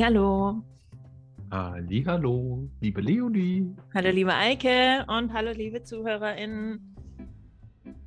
[0.00, 0.62] Hallihallo.
[1.50, 3.76] Hallihallo, liebe Leonie.
[3.92, 6.96] Hallo, liebe Eike und hallo, liebe ZuhörerInnen.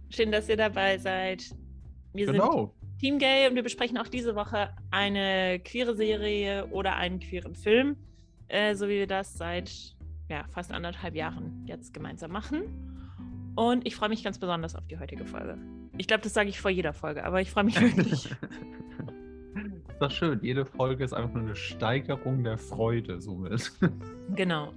[0.09, 1.55] Schön, dass ihr dabei seid.
[2.15, 2.73] Wir Genau.
[2.89, 7.53] sind Team Gay und wir besprechen auch diese Woche eine queere Serie oder einen queeren
[7.53, 7.95] Film,
[8.47, 9.95] äh, so wie wir das seit
[10.29, 12.63] ja, fast anderthalb Jahren jetzt gemeinsam machen.
[13.55, 15.59] Und ich freue mich ganz besonders auf die heutige Folge.
[15.99, 18.29] Ich glaube, das sage ich vor jeder Folge, aber ich freue mich wirklich.
[19.93, 20.39] Ist doch schön.
[20.41, 23.71] Jede Folge ist einfach nur eine Steigerung der Freude somit.
[24.35, 24.73] genau.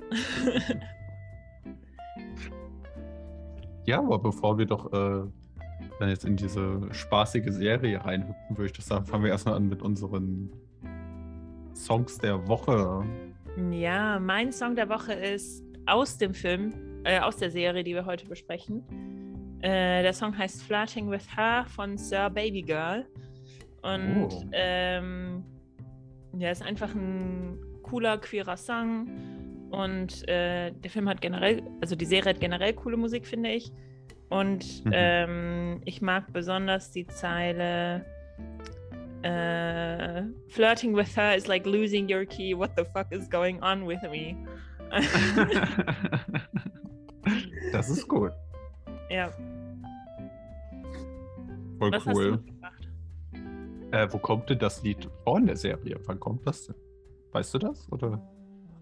[3.86, 5.26] Ja, aber bevor wir doch äh,
[5.98, 9.70] dann jetzt in diese spaßige Serie reinhüpfen, würde ich das sagen, fangen wir erstmal an
[9.70, 10.50] mit unseren
[11.74, 13.02] Songs der Woche.
[13.70, 16.74] Ja, mein Song der Woche ist aus dem Film,
[17.04, 18.82] äh, aus der Serie, die wir heute besprechen.
[19.62, 23.06] Äh, der Song heißt Flirting with Her von Sir Baby Girl.
[23.82, 24.42] Und Oh.
[24.52, 25.44] ähm,
[26.36, 29.08] ja, ist einfach ein cooler, queerer Song.
[29.70, 33.72] Und äh, der Film hat generell, also die Serie hat generell coole Musik, finde ich.
[34.28, 34.92] Und Mhm.
[34.94, 38.04] ähm, ich mag besonders die Zeile
[39.22, 42.56] äh, Flirting with her is like losing your key.
[42.56, 44.36] What the fuck is going on with me?
[47.72, 48.32] das ist gut.
[49.10, 49.30] ja,
[51.78, 52.38] Voll was cool.
[53.96, 55.98] Äh, wo kommt denn das Lied vor in der Serie?
[56.04, 56.76] Wann kommt das denn?
[57.32, 57.90] Weißt du das?
[57.90, 58.18] Oder?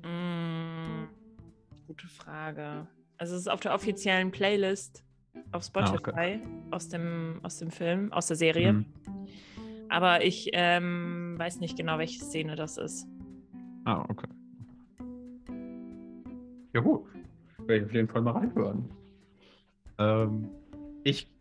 [0.03, 1.07] Mm,
[1.87, 2.89] gute Frage.
[3.17, 5.05] Also es ist auf der offiziellen Playlist
[5.53, 6.41] auf Spotify okay.
[6.73, 8.70] aus, dem, aus dem Film, aus der Serie.
[8.70, 8.87] Hm.
[9.89, 13.07] Aber ich ähm, weiß nicht genau, welche Szene das ist.
[13.85, 14.29] Ah, okay.
[16.73, 17.07] Ja gut,
[17.59, 18.91] werde ich auf jeden Fall mal reinhören.
[19.98, 20.48] Ähm,
[21.05, 21.33] ich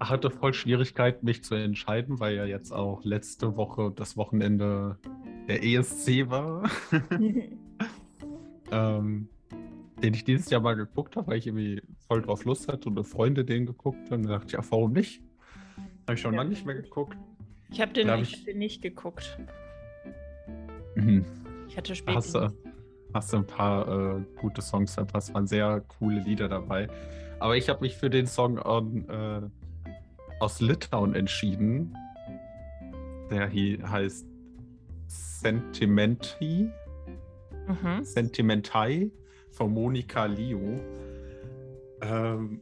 [0.00, 4.98] hatte voll Schwierigkeit, mich zu entscheiden, weil ja jetzt auch letzte Woche das Wochenende
[5.46, 6.68] der ESC war,
[8.72, 9.28] ähm,
[10.02, 12.96] den ich dieses Jahr mal geguckt habe, weil ich irgendwie voll drauf Lust hatte und
[12.96, 15.22] eine Freundin den geguckt hat und da dachte ich, ja, warum nicht?
[16.06, 16.38] Habe ich schon Ja.
[16.38, 17.16] lange nicht mehr geguckt.
[17.70, 19.38] Ich habe den, Darf ich hab den nicht geguckt.
[20.96, 21.24] Mhm.
[21.68, 22.34] Ich hatte Hast Spätdienst.
[22.34, 22.52] du,
[23.14, 26.88] hast du ein paar äh, gute Songs verpasst, es waren sehr coole Lieder dabei.
[27.38, 29.42] Aber ich habe mich für den Song on, äh,
[30.40, 31.94] aus Litauen entschieden.
[33.30, 34.26] Der hier heißt
[35.06, 36.68] Sentimenti,
[37.70, 38.04] Mhm.
[38.04, 39.10] Sentimentai
[39.52, 40.80] von Monika Liu.
[42.00, 42.60] Ähm,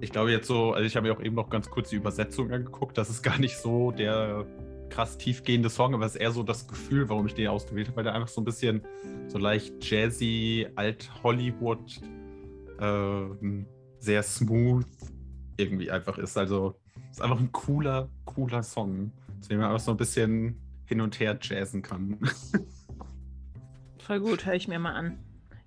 [0.00, 2.50] ich glaube jetzt so, also ich habe mir auch eben noch ganz kurz die Übersetzung
[2.50, 2.98] angeguckt.
[2.98, 4.44] Das ist gar nicht so der
[4.88, 7.98] krass tiefgehende Song, aber es ist eher so das Gefühl, warum ich den ausgewählt habe,
[7.98, 8.82] weil der einfach so ein bisschen
[9.28, 12.00] so leicht jazzy, alt-Hollywood,
[12.80, 13.66] ähm,
[14.00, 14.84] sehr smooth
[15.56, 16.36] irgendwie einfach ist.
[16.36, 16.76] Also
[17.10, 21.00] es ist einfach ein cooler, cooler Song, zu dem man einfach so ein bisschen hin
[21.00, 22.18] und her jazzen kann.
[23.98, 25.18] Voll gut, höre ich mir mal an.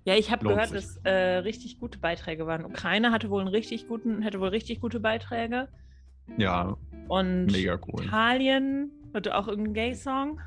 [0.04, 0.76] Ja, ich habe gehört, sich.
[0.76, 2.64] dass äh, richtig gute Beiträge waren.
[2.64, 5.68] Ukraine hatte wohl einen richtig guten, hätte wohl richtig gute Beiträge.
[6.36, 6.76] ja,
[7.08, 8.04] Und mega cool.
[8.04, 10.40] Italien hatte auch irgendeinen Gay-Song.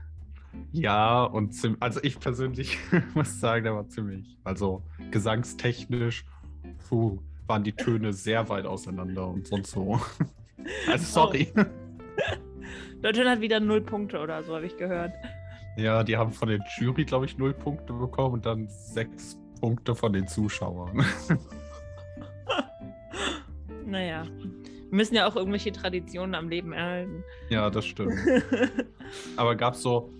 [0.71, 2.77] Ja, und also ich persönlich
[3.13, 6.25] muss sagen, der war ziemlich, also gesangstechnisch,
[6.87, 9.99] puh, waren die Töne sehr weit auseinander und sonst so.
[10.87, 11.47] Also sorry.
[13.01, 15.13] Deutschland hat wieder null Punkte oder so, habe ich gehört.
[15.77, 19.95] Ja, die haben von der Jury, glaube ich, null Punkte bekommen und dann sechs Punkte
[19.95, 21.03] von den Zuschauern.
[23.85, 27.23] Naja, wir müssen ja auch irgendwelche Traditionen am Leben erhalten.
[27.49, 28.13] Ja, das stimmt.
[29.35, 30.13] Aber gab es so,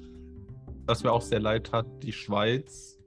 [0.88, 2.98] was mir auch sehr leid hat, die Schweiz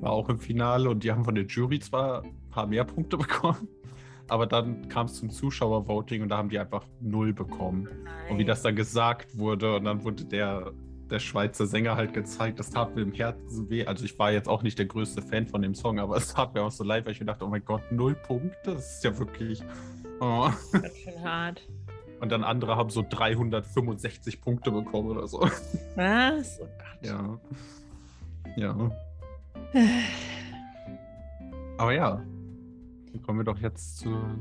[0.00, 2.24] war auch im Finale und die haben von der Jury zwar
[2.56, 3.68] paar mehr Punkte bekommen,
[4.28, 7.88] aber dann kam es zum Zuschauervoting und da haben die einfach null bekommen.
[8.28, 10.72] Und wie das dann gesagt wurde und dann wurde der,
[11.10, 13.86] der Schweizer Sänger halt gezeigt, das tat mir im Herzen weh.
[13.86, 16.54] Also ich war jetzt auch nicht der größte Fan von dem Song, aber es tat
[16.54, 19.04] mir auch so leid, weil ich mir dachte, oh mein Gott, null Punkte, das ist
[19.04, 19.62] ja wirklich...
[20.18, 20.50] Oh.
[20.72, 21.68] Ganz schön hart.
[22.20, 25.42] Und dann andere haben so 365 Punkte bekommen oder so.
[25.94, 26.58] Was?
[26.62, 27.02] Oh Gott.
[27.02, 27.38] Ja.
[28.56, 28.90] Ja.
[31.76, 32.24] Aber ja.
[33.22, 34.38] Kommen wir doch jetzt zur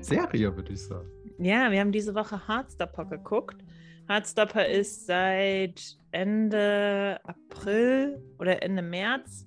[0.00, 1.08] Serie, würde ich sagen.
[1.38, 3.62] Ja, wir haben diese Woche Heartstopper geguckt.
[4.08, 9.46] Heartstopper ist seit Ende April oder Ende März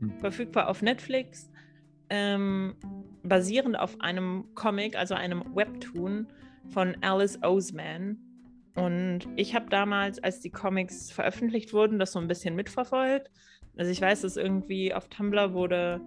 [0.00, 0.18] Hm.
[0.18, 1.50] verfügbar auf Netflix.
[2.10, 2.74] Ähm,
[3.22, 6.26] basierend auf einem Comic, also einem Webtoon
[6.68, 8.18] von Alice Oseman.
[8.74, 13.30] Und ich habe damals, als die Comics veröffentlicht wurden, das so ein bisschen mitverfolgt.
[13.76, 16.00] Also ich weiß, dass irgendwie auf Tumblr wurde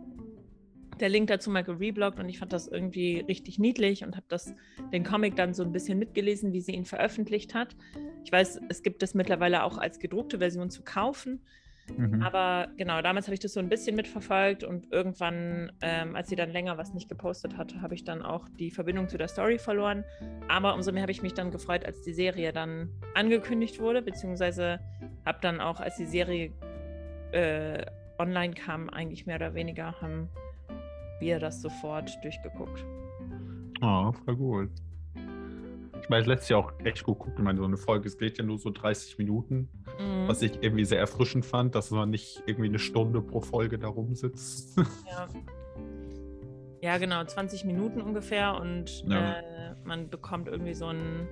[1.00, 4.54] der Link dazu mal gerebloggt und ich fand das irgendwie richtig niedlich und habe das
[4.94, 7.76] den Comic dann so ein bisschen mitgelesen, wie sie ihn veröffentlicht hat.
[8.24, 11.42] Ich weiß, es gibt es mittlerweile auch als gedruckte Version zu kaufen.
[11.98, 12.22] Mhm.
[12.24, 16.36] Aber genau, damals habe ich das so ein bisschen mitverfolgt und irgendwann, ähm, als sie
[16.36, 19.60] dann länger was nicht gepostet hatte, habe ich dann auch die Verbindung zu der Story
[19.60, 20.04] verloren.
[20.48, 24.80] Aber umso mehr habe ich mich dann gefreut, als die Serie dann angekündigt wurde, beziehungsweise
[25.26, 26.52] habe dann auch, als die Serie
[27.32, 27.86] äh,
[28.18, 30.30] online kam, eigentlich mehr oder weniger, haben
[31.20, 32.86] wir das sofort durchgeguckt.
[33.82, 34.70] Ah, oh, voll gut.
[36.02, 37.40] Ich meine, letztes Jahr auch echt gut geguckt.
[37.40, 39.70] Ich meine, so eine Folge, es geht ja nur so 30 Minuten,
[40.00, 40.28] mhm.
[40.28, 43.88] was ich irgendwie sehr erfrischend fand, dass man nicht irgendwie eine Stunde pro Folge da
[43.88, 44.78] rumsitzt.
[45.08, 45.28] Ja.
[46.82, 49.40] ja, genau, 20 Minuten ungefähr und ja.
[49.40, 51.28] äh, man bekommt irgendwie so einen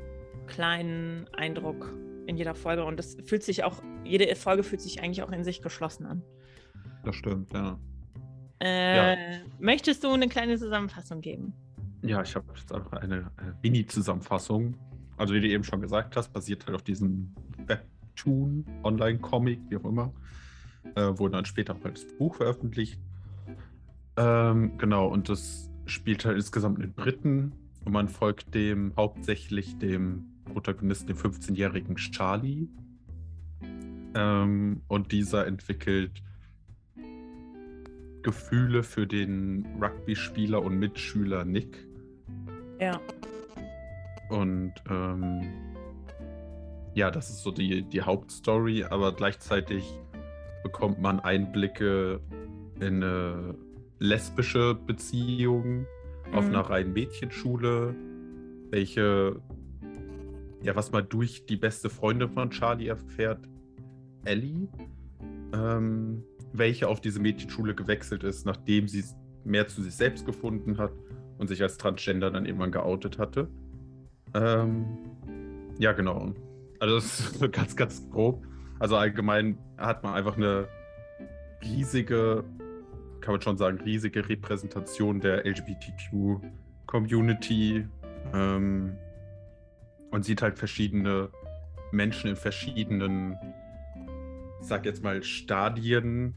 [0.48, 1.94] kleinen Eindruck
[2.26, 5.44] in jeder Folge und das fühlt sich auch, jede Folge fühlt sich eigentlich auch in
[5.44, 6.24] sich geschlossen an.
[7.04, 7.78] Das stimmt, ja.
[8.64, 9.40] Äh, ja.
[9.60, 11.54] Möchtest du eine kleine Zusammenfassung geben?
[12.02, 13.30] Ja, ich habe jetzt einfach eine,
[13.62, 14.76] Mini-Zusammenfassung.
[15.18, 17.34] Also wie du eben schon gesagt hast, basiert halt auf diesem
[17.66, 20.14] Webtoon, Online-Comic, wie auch immer.
[20.96, 23.00] Äh, wurde dann später auch als Buch veröffentlicht.
[24.16, 27.52] Ähm, genau, und das spielt halt insgesamt mit Briten
[27.84, 32.70] und man folgt dem hauptsächlich dem Protagonisten, dem 15-jährigen Charlie.
[34.16, 36.22] Ähm, und dieser entwickelt
[38.24, 41.88] Gefühle für den Rugby-Spieler und Mitschüler Nick,
[42.80, 43.00] ja.
[44.30, 45.42] Und ähm,
[46.94, 49.86] ja, das ist so die, die Hauptstory, aber gleichzeitig
[50.64, 52.20] bekommt man Einblicke
[52.80, 53.56] in eine
[54.00, 56.34] lesbische Beziehung mhm.
[56.34, 57.96] auf einer reinen Mädchenschule,
[58.70, 59.42] welche,
[60.62, 63.48] ja, was man durch die beste Freundin von Charlie erfährt,
[64.26, 64.68] Ellie,
[65.54, 66.24] ähm,
[66.54, 69.04] welche auf diese Mädchenschule gewechselt ist, nachdem sie
[69.44, 70.94] mehr zu sich selbst gefunden hat
[71.38, 73.50] und sich als Transgender dann irgendwann geoutet hatte.
[74.34, 74.86] Ähm,
[75.80, 76.34] ja, genau.
[76.80, 78.46] Also das ist ganz, ganz grob.
[78.80, 80.70] Also allgemein hat man einfach eine
[81.64, 82.46] riesige,
[83.22, 87.88] kann man schon sagen, riesige Repräsentation der LGBTQ-Community
[88.34, 88.96] ähm,
[90.12, 91.30] und sieht halt verschiedene
[91.92, 93.38] Menschen in verschiedenen,
[94.62, 96.36] ich sag jetzt mal, Stadien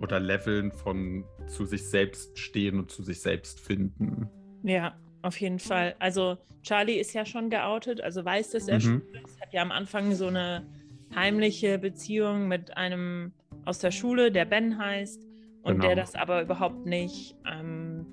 [0.00, 4.28] oder Leveln von zu sich selbst stehen und zu sich selbst finden.
[4.62, 5.94] Ja, auf jeden Fall.
[5.98, 8.80] Also Charlie ist ja schon geoutet, also weiß, dass er mhm.
[8.80, 10.66] schwul ist, hat ja am Anfang so eine
[11.14, 13.32] heimliche Beziehung mit einem
[13.64, 15.22] aus der Schule, der Ben heißt,
[15.62, 15.86] und genau.
[15.86, 18.06] der das aber überhaupt nicht, ähm,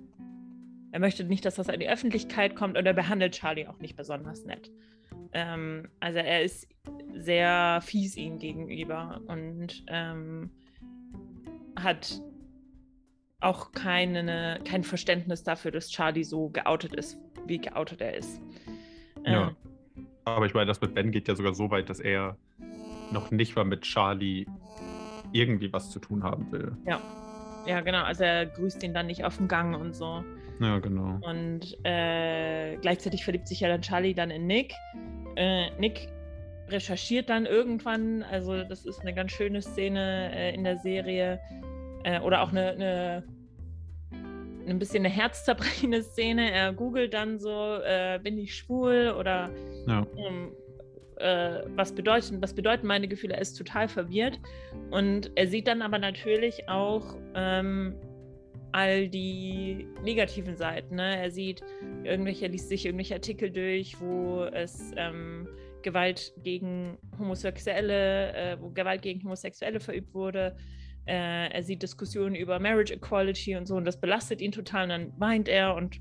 [0.91, 3.95] er möchte nicht, dass das in die Öffentlichkeit kommt und er behandelt Charlie auch nicht
[3.95, 4.71] besonders nett.
[5.33, 6.67] Ähm, also er ist
[7.13, 10.49] sehr fies ihm gegenüber und ähm,
[11.75, 12.21] hat
[13.39, 18.41] auch keine, kein Verständnis dafür, dass Charlie so geoutet ist, wie geoutet er ist.
[19.25, 19.49] Ja.
[19.49, 19.55] Ähm,
[20.25, 22.37] aber ich meine, das mit Ben geht ja sogar so weit, dass er
[23.11, 24.45] noch nicht mal mit Charlie
[25.33, 26.77] irgendwie was zu tun haben will.
[26.85, 27.01] Ja.
[27.65, 28.03] Ja, genau.
[28.03, 30.23] Also er grüßt ihn dann nicht auf dem Gang und so.
[30.59, 31.19] Ja, genau.
[31.21, 34.73] Und äh, gleichzeitig verliebt sich ja dann Charlie dann in Nick.
[35.35, 36.09] Äh, Nick
[36.69, 41.39] recherchiert dann irgendwann, also das ist eine ganz schöne Szene äh, in der Serie,
[42.03, 43.23] äh, oder auch eine, eine,
[44.67, 46.51] ein bisschen eine herzzerbrechende Szene.
[46.51, 49.49] Er googelt dann so, äh, bin ich schwul oder
[49.87, 50.05] ja.
[50.17, 50.51] ähm,
[51.17, 53.35] äh, was, bedeuten, was bedeuten meine Gefühle?
[53.35, 54.39] Er ist total verwirrt.
[54.91, 57.95] Und er sieht dann aber natürlich auch ähm,
[58.71, 60.95] all die negativen Seiten.
[60.95, 61.17] Ne?
[61.17, 61.63] Er sieht
[62.03, 65.47] irgendwelche, er liest sich irgendwelche Artikel durch, wo es ähm,
[65.83, 70.55] Gewalt gegen Homosexuelle, äh, wo Gewalt gegen Homosexuelle verübt wurde.
[71.05, 74.89] Äh, er sieht Diskussionen über Marriage Equality und so und das belastet ihn total und
[74.89, 75.99] dann weint er und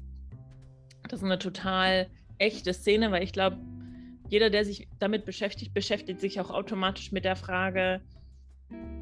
[1.09, 3.59] das ist eine total echte Szene, weil ich glaube,
[4.29, 8.01] jeder, der sich damit beschäftigt, beschäftigt sich auch automatisch mit der Frage,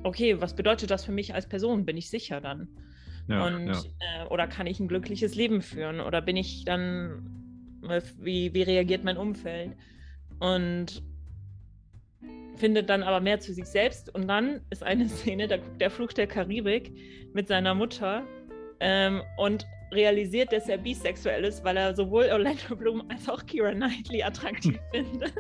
[0.03, 1.85] okay, was bedeutet das für mich als Person?
[1.85, 2.69] Bin ich sicher dann?
[3.29, 3.83] Ja, und ja.
[4.23, 6.01] Äh, oder kann ich ein glückliches Leben führen?
[6.01, 7.81] Oder bin ich dann,
[8.19, 9.77] wie, wie reagiert mein Umfeld?
[10.41, 11.03] Und
[12.61, 14.15] findet dann aber mehr zu sich selbst.
[14.15, 16.93] Und dann ist eine Szene, da guckt der Fluch der Karibik
[17.33, 18.23] mit seiner Mutter
[18.79, 23.73] ähm, und realisiert, dass er bisexuell ist, weil er sowohl Orlando Bloom als auch Kira
[23.73, 25.33] Knightley attraktiv findet.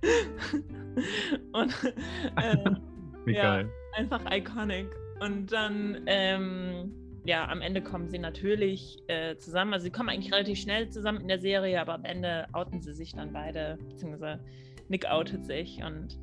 [1.52, 1.74] und
[2.36, 3.64] äh, ja,
[3.96, 4.88] einfach iconic.
[5.20, 6.92] Und dann, ähm,
[7.24, 9.72] ja, am Ende kommen sie natürlich äh, zusammen.
[9.72, 12.92] Also sie kommen eigentlich relativ schnell zusammen in der Serie, aber am Ende outen sie
[12.92, 14.40] sich dann beide, beziehungsweise
[14.88, 16.18] Nick outet sich und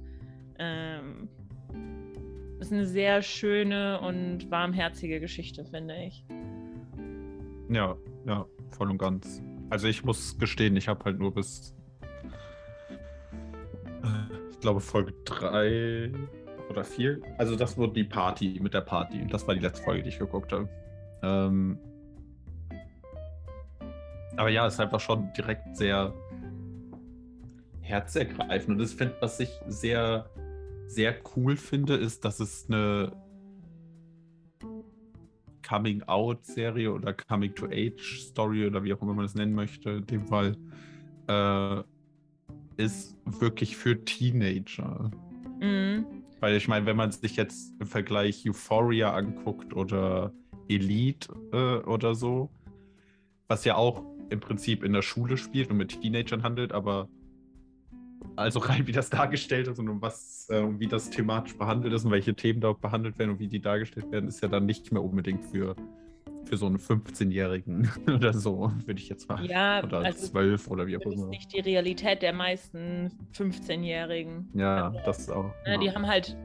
[0.59, 1.29] ähm,
[2.59, 6.25] ist eine sehr schöne und warmherzige Geschichte, finde ich.
[7.69, 7.95] Ja,
[8.25, 9.41] ja, voll und ganz.
[9.69, 11.75] Also ich muss gestehen, ich habe halt nur bis,
[14.03, 16.11] äh, ich glaube, Folge 3
[16.69, 17.19] oder 4.
[17.37, 19.25] Also das wurde die Party mit der Party.
[19.27, 20.69] Das war die letzte Folge, die ich geguckt habe.
[21.23, 21.79] Ähm,
[24.37, 26.13] aber ja, es ist einfach schon direkt sehr
[27.85, 28.73] herzergreifend.
[28.73, 30.29] Und das finde, was ich sehr,
[30.87, 33.11] sehr cool finde, ist, dass es eine
[35.67, 40.57] Coming-out-Serie oder Coming-to-Age-Story oder wie auch immer man es nennen möchte, in dem Fall,
[41.27, 41.83] äh,
[42.77, 45.09] ist wirklich für Teenager.
[45.59, 46.05] Mhm.
[46.39, 50.33] Weil ich meine, wenn man sich jetzt im Vergleich Euphoria anguckt oder
[50.67, 52.49] Elite äh, oder so,
[53.47, 57.07] was ja auch im Prinzip in der Schule spielt und mit Teenagern handelt, aber
[58.35, 62.05] also rein wie das dargestellt ist und um was, äh, wie das thematisch behandelt ist
[62.05, 64.91] und welche Themen dort behandelt werden und wie die dargestellt werden, ist ja dann nicht
[64.91, 65.75] mehr unbedingt für,
[66.45, 69.45] für so einen 15-Jährigen oder so, würde ich jetzt mal.
[69.45, 71.11] Ja, oder also 12 oder wie auch immer.
[71.11, 74.49] Das ist nicht die Realität der meisten 15-Jährigen.
[74.53, 75.53] Ja, also, das auch.
[75.65, 75.77] Ja.
[75.77, 76.35] Die haben halt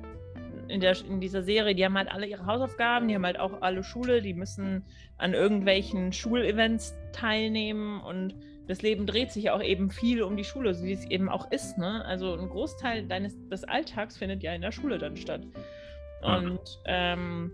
[0.70, 3.60] in, der, in dieser Serie, die haben halt alle ihre Hausaufgaben, die haben halt auch
[3.60, 4.84] alle Schule, die müssen
[5.18, 8.34] an irgendwelchen Schulevents teilnehmen und
[8.70, 11.50] das Leben dreht sich auch eben viel um die Schule, so wie es eben auch
[11.50, 11.76] ist.
[11.76, 12.04] Ne?
[12.04, 15.42] Also ein Großteil deines des Alltags findet ja in der Schule dann statt.
[16.22, 17.50] Und ähm,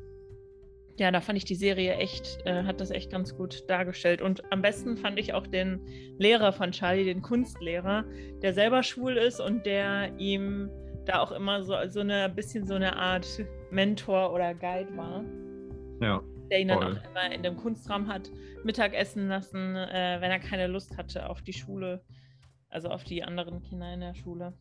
[0.99, 4.21] ja, da fand ich die Serie echt, äh, hat das echt ganz gut dargestellt.
[4.21, 5.81] Und am besten fand ich auch den
[6.19, 8.05] Lehrer von Charlie, den Kunstlehrer,
[8.43, 10.69] der selber schwul ist und der ihm
[11.07, 13.27] da auch immer so, so eine bisschen so eine Art
[13.71, 15.25] Mentor oder Guide war.
[16.03, 16.99] Ja der ihn dann Voll.
[16.99, 18.31] auch immer in dem Kunstraum hat
[18.65, 22.03] Mittagessen lassen, äh, wenn er keine Lust hatte auf die Schule,
[22.69, 24.53] also auf die anderen Kinder in der Schule.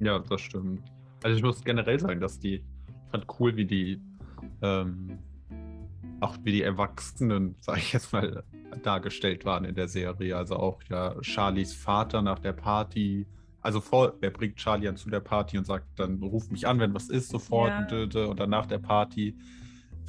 [0.00, 0.82] Ja, das stimmt.
[1.22, 4.00] Also ich muss generell sagen, dass die, ich fand cool, wie die,
[4.62, 5.18] ähm,
[6.20, 8.42] auch wie die Erwachsenen, sag ich jetzt mal,
[8.82, 10.36] dargestellt waren in der Serie.
[10.36, 13.26] Also auch ja Charlies Vater nach der Party.
[13.60, 16.80] Also vor, wer bringt Charlie an zu der Party und sagt dann, ruf mich an,
[16.80, 18.02] wenn was ist, sofort ja.
[18.02, 19.36] und, und dann nach der Party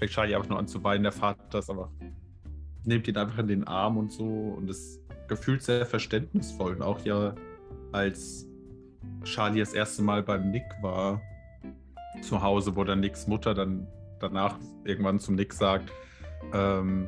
[0.01, 1.91] fängt Charlie einfach nur an zu weinen, der Vater ist aber
[2.83, 6.73] nimmt ihn einfach in den Arm und so und ist gefühlt sehr verständnisvoll.
[6.73, 7.35] Und auch ja,
[7.91, 8.47] als
[9.23, 11.21] Charlie das erste Mal beim Nick war,
[12.23, 13.85] zu Hause, wo dann Nicks Mutter dann
[14.19, 15.91] danach irgendwann zum Nick sagt,
[16.51, 17.07] ähm,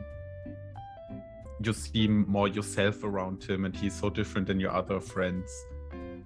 [1.64, 5.66] you seem more yourself around him and he's so different than your other friends.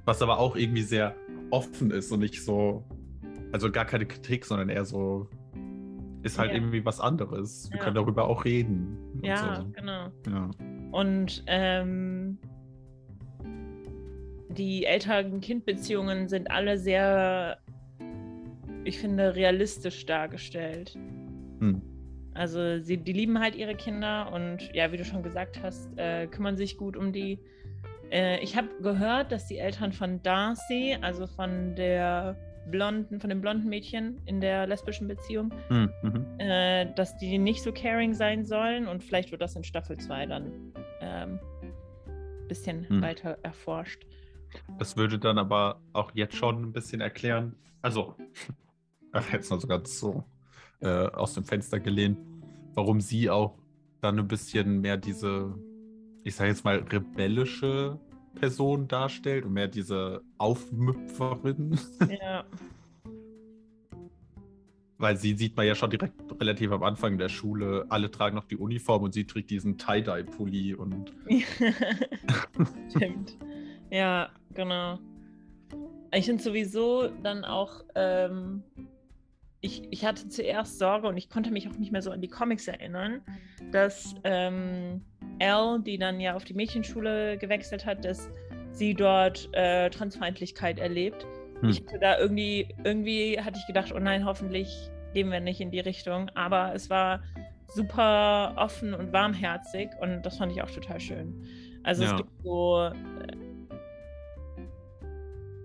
[0.04, 1.16] Was aber auch irgendwie sehr
[1.50, 2.84] offen ist und nicht so,
[3.54, 5.30] also gar keine Kritik, sondern eher so,
[6.24, 6.58] ist halt ja.
[6.58, 7.70] irgendwie was anderes.
[7.72, 7.84] Wir ja.
[7.84, 8.98] können darüber auch reden.
[9.22, 9.70] Ja, so.
[9.72, 10.12] genau.
[10.28, 10.50] Ja.
[10.92, 12.38] Und ähm,
[14.50, 17.58] die Eltern-Kind-Beziehungen sind alle sehr,
[18.84, 20.98] ich finde, realistisch dargestellt.
[21.60, 21.82] Hm.
[22.34, 26.28] Also sie, die lieben halt ihre Kinder und ja, wie du schon gesagt hast, äh,
[26.28, 27.40] kümmern sich gut um die.
[28.12, 32.38] Äh, ich habe gehört, dass die Eltern von Darcy, also von der
[32.72, 36.26] blonden, von dem blonden Mädchen in der lesbischen Beziehung, hm, mhm.
[36.40, 40.26] äh, dass die nicht so caring sein sollen und vielleicht wird das in Staffel 2
[40.26, 41.40] dann ein ähm,
[42.48, 43.02] bisschen mhm.
[43.02, 44.06] weiter erforscht.
[44.80, 48.16] Das würde dann aber auch jetzt schon ein bisschen erklären, also,
[49.32, 50.24] jetzt mal so ganz so
[50.82, 52.20] äh, aus dem Fenster gelehnt,
[52.74, 53.58] warum sie auch
[54.02, 55.56] dann ein bisschen mehr diese,
[56.24, 58.00] ich sage jetzt mal, rebellische
[58.38, 61.80] Person darstellt und mehr diese Aufmüpferin.
[62.22, 62.46] Ja.
[65.00, 68.46] Weil sie sieht man ja schon direkt relativ am Anfang der Schule, alle tragen noch
[68.46, 71.14] die Uniform und sie trägt diesen Tie-Dye-Pulli und.
[72.96, 73.38] Stimmt.
[73.92, 74.98] Ja, genau.
[76.14, 78.64] Ich finde sowieso dann auch, ähm,
[79.62, 82.28] ich, ich hatte zuerst Sorge und ich konnte mich auch nicht mehr so an die
[82.28, 83.22] Comics erinnern,
[83.72, 85.02] dass ähm,
[85.40, 88.30] Elle, die dann ja auf die Mädchenschule gewechselt hat, dass
[88.72, 91.26] sie dort äh, Transfeindlichkeit erlebt.
[91.62, 91.70] Hm.
[91.70, 95.72] Ich hatte da irgendwie, irgendwie hatte ich gedacht, oh nein, hoffentlich gehen wir nicht in
[95.72, 96.30] die Richtung.
[96.36, 97.24] Aber es war
[97.68, 101.46] super offen und warmherzig und das fand ich auch total schön.
[101.84, 102.12] Also ja.
[102.12, 102.84] es gibt so.
[102.84, 103.36] Äh,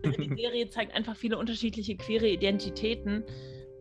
[0.19, 3.23] die Serie zeigt einfach viele unterschiedliche queere Identitäten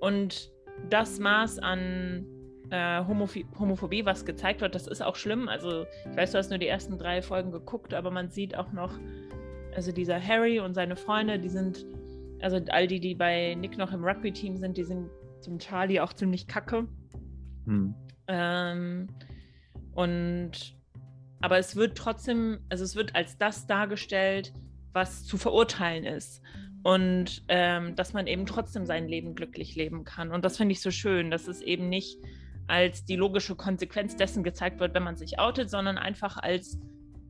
[0.02, 0.52] und
[0.90, 2.26] das Maß an
[2.72, 5.48] äh, Homophobie, was gezeigt wird, das ist auch schlimm.
[5.48, 8.72] Also ich weiß, du hast nur die ersten drei Folgen geguckt, aber man sieht auch
[8.72, 8.94] noch,
[9.76, 11.86] also dieser Harry und seine Freunde, die sind,
[12.42, 16.14] also all die, die bei Nick noch im Rugby-Team sind, die sind zum Charlie auch
[16.14, 16.88] ziemlich kacke.
[17.66, 17.94] Hm.
[18.28, 19.08] Ähm,
[19.94, 20.76] und
[21.42, 24.54] aber es wird trotzdem, also es wird als das dargestellt,
[24.94, 26.42] was zu verurteilen ist.
[26.84, 30.32] Und ähm, dass man eben trotzdem sein Leben glücklich leben kann.
[30.32, 32.18] Und das finde ich so schön, dass es eben nicht
[32.68, 36.80] als die logische Konsequenz dessen gezeigt wird, wenn man sich outet, sondern einfach als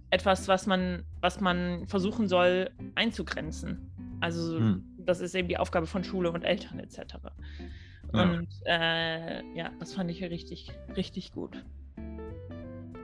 [0.10, 3.92] etwas, was man, was man versuchen soll einzugrenzen.
[4.20, 4.84] Also hm.
[5.00, 7.16] das ist eben die Aufgabe von Schule und Eltern etc.
[8.14, 8.24] Ja.
[8.24, 11.64] Und äh, ja, das fand ich richtig, richtig gut.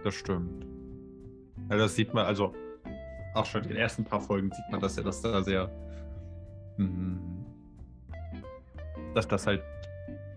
[0.03, 0.65] Das stimmt.
[1.69, 2.53] Ja, das sieht man, also
[3.33, 5.69] auch schon in den ersten paar Folgen sieht man, dass er das da sehr,
[9.13, 9.63] dass das halt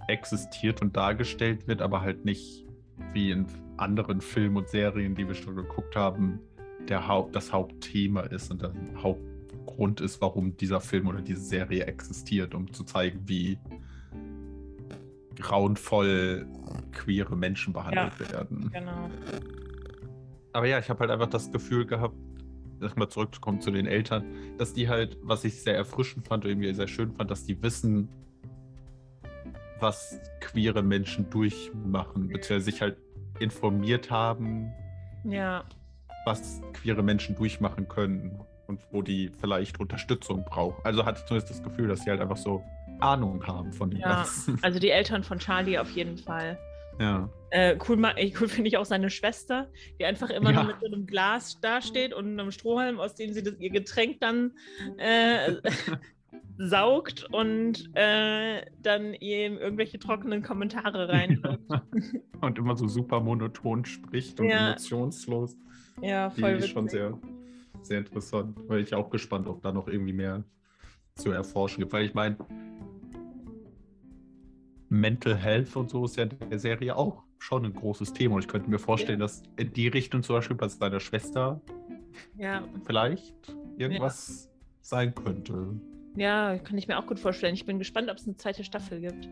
[0.08, 2.66] existiert und dargestellt wird, aber halt nicht
[3.12, 6.40] wie in anderen Filmen und Serien, die wir schon geguckt haben,
[6.88, 11.84] der Haupt, das Hauptthema ist und der Hauptgrund ist, warum dieser Film oder diese Serie
[11.84, 13.58] existiert, um zu zeigen, wie
[15.36, 16.46] grauenvoll
[16.92, 18.70] queere Menschen behandelt ja, werden.
[18.72, 19.10] Genau.
[20.52, 22.16] Aber ja, ich habe halt einfach das Gefühl gehabt,
[22.96, 24.24] mal zurückzukommen zu den Eltern,
[24.58, 27.62] dass die halt, was ich sehr erfrischend fand und irgendwie sehr schön fand, dass die
[27.62, 28.08] wissen,
[29.80, 32.98] was queere Menschen durchmachen, beziehungsweise sich halt
[33.38, 34.72] informiert haben,
[35.24, 35.64] ja.
[36.26, 40.84] was queere Menschen durchmachen können und wo die vielleicht Unterstützung brauchen.
[40.84, 42.62] Also hatte ich zumindest das Gefühl, dass sie halt einfach so
[43.00, 44.58] Ahnung haben von dem ja, Ganzen.
[44.62, 46.58] Also die Eltern von Charlie auf jeden Fall.
[47.00, 47.30] Ja.
[47.48, 47.96] Äh, cool,
[48.40, 50.62] cool finde ich auch seine Schwester, die einfach immer ja.
[50.62, 54.20] nur mit so einem Glas dasteht und einem Strohhalm, aus dem sie das, ihr Getränk
[54.20, 54.52] dann
[54.98, 55.54] äh,
[56.58, 61.42] saugt und äh, dann ihm irgendwelche trockenen Kommentare rein.
[62.40, 64.68] und immer so super monoton spricht und ja.
[64.68, 65.56] emotionslos.
[66.02, 66.58] Ja, voll.
[66.58, 67.18] Die ist schon sehr,
[67.80, 68.56] sehr interessant.
[68.68, 70.44] Weil ich auch gespannt, ob da noch irgendwie mehr
[71.14, 71.92] zu erforschen gibt.
[71.92, 72.36] Weil ich meine,
[74.90, 78.34] Mental Health und so ist ja in der Serie auch schon ein großes Thema.
[78.34, 79.24] Und ich könnte mir vorstellen, ja.
[79.24, 81.60] dass in die Richtung zum Beispiel bei seiner Schwester
[82.36, 82.62] ja.
[82.84, 83.34] vielleicht
[83.78, 84.58] irgendwas ja.
[84.82, 85.80] sein könnte.
[86.16, 87.54] Ja, kann ich mir auch gut vorstellen.
[87.54, 89.28] Ich bin gespannt, ob es eine zweite Staffel gibt.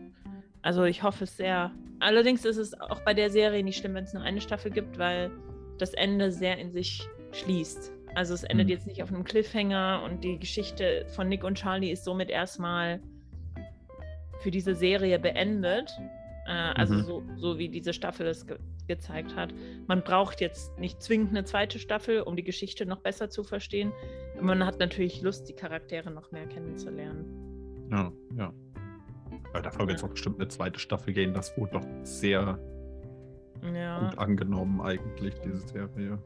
[0.61, 1.71] Also ich hoffe es sehr.
[1.99, 4.97] Allerdings ist es auch bei der Serie nicht schlimm, wenn es nur eine Staffel gibt,
[4.97, 5.29] weil
[5.77, 7.91] das Ende sehr in sich schließt.
[8.15, 8.71] Also es endet hm.
[8.71, 13.01] jetzt nicht auf einem Cliffhanger und die Geschichte von Nick und Charlie ist somit erstmal
[14.39, 15.91] für diese Serie beendet.
[16.47, 17.03] Äh, also mhm.
[17.03, 19.53] so, so wie diese Staffel es ge gezeigt hat.
[19.85, 23.93] Man braucht jetzt nicht zwingend eine zweite Staffel, um die Geschichte noch besser zu verstehen.
[24.41, 27.87] Man hat natürlich Lust, die Charaktere noch mehr kennenzulernen.
[27.91, 28.51] Ja, ja.
[29.53, 31.35] Weil davon wird es auch bestimmt eine zweite Staffel gehen.
[31.35, 32.57] Das wurde doch sehr
[33.73, 33.99] ja.
[33.99, 36.17] gut angenommen, eigentlich, diese Serie.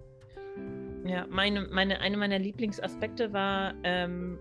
[1.05, 4.37] Ja, meine, meine, eine meiner Lieblingsaspekte war, ähm,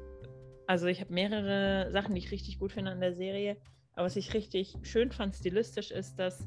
[0.66, 3.57] also ich habe mehrere Sachen, die ich richtig gut finde an der Serie.
[3.94, 6.46] Aber was ich richtig schön fand, stilistisch, ist, dass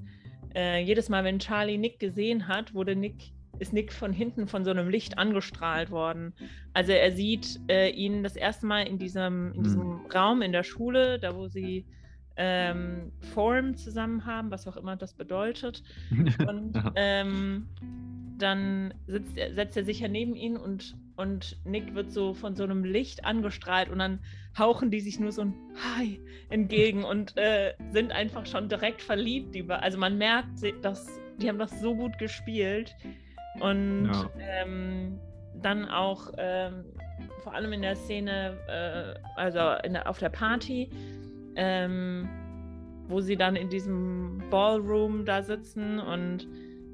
[0.56, 4.65] äh, jedes Mal, wenn Charlie Nick gesehen hat, wurde Nick, ist Nick von hinten von
[4.65, 6.34] so einem Licht angestrahlt worden.
[6.73, 10.06] Also er sieht äh, ihn das erste Mal in diesem, in diesem mhm.
[10.13, 11.86] Raum in der Schule, da wo sie
[12.38, 15.84] ähm, Form zusammen haben, was auch immer das bedeutet.
[16.47, 17.67] Und ähm,
[18.38, 22.56] dann sitzt er, setzt er sich ja neben ihn und, und Nick wird so von
[22.56, 24.19] so einem Licht angestrahlt und dann
[24.58, 25.54] hauchen die sich nur so ein
[25.95, 29.56] Hi entgegen und äh, sind einfach schon direkt verliebt.
[29.56, 32.95] Über, also man merkt, dass die haben das so gut gespielt
[33.60, 34.30] und ja.
[34.39, 35.19] ähm,
[35.62, 36.86] dann auch ähm,
[37.43, 40.89] vor allem in der Szene, äh, also der, auf der Party,
[41.56, 42.28] ähm,
[43.08, 46.47] wo sie dann in diesem Ballroom da sitzen und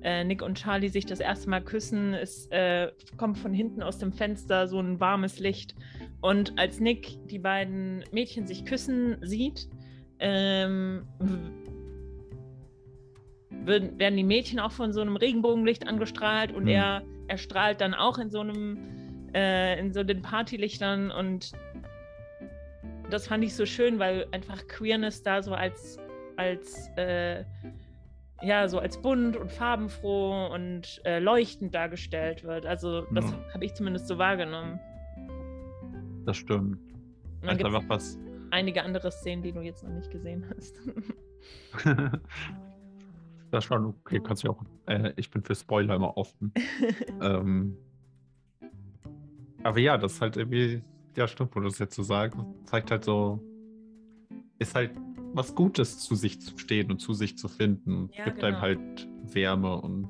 [0.04, 3.98] äh, Nick und Charlie sich das erste Mal küssen, es äh, kommt von hinten aus
[3.98, 5.76] dem Fenster so ein warmes Licht.
[6.22, 9.68] Und als Nick die beiden Mädchen sich küssen sieht,
[10.20, 11.08] ähm,
[13.50, 16.70] werden die Mädchen auch von so einem Regenbogenlicht angestrahlt und mhm.
[16.70, 21.52] er, er strahlt dann auch in so einem, äh, in so den Partylichtern und
[23.10, 26.00] das fand ich so schön, weil einfach Queerness da so als,
[26.38, 27.44] als äh,
[28.42, 32.66] ja, so als bunt und farbenfroh und äh, leuchtend dargestellt wird.
[32.66, 33.38] Also das ja.
[33.54, 34.80] habe ich zumindest so wahrgenommen.
[36.26, 36.80] Das stimmt.
[37.42, 38.20] Ist einfach was.
[38.52, 40.76] Einige andere Szenen, die du jetzt noch nicht gesehen hast.
[43.52, 44.64] das schon okay, kannst du auch.
[44.88, 46.54] Äh, ich bin für Spoiler immer offen.
[47.22, 47.78] ähm,
[49.64, 50.84] aber ja, das ist halt irgendwie,
[51.16, 53.40] ja, stimmt, wo du es jetzt so sagst, zeigt halt so,
[54.60, 54.92] ist halt
[55.34, 58.10] was Gutes zu sich zu stehen und zu sich zu finden.
[58.14, 58.48] Ja, gibt genau.
[58.48, 60.10] einem halt Wärme und.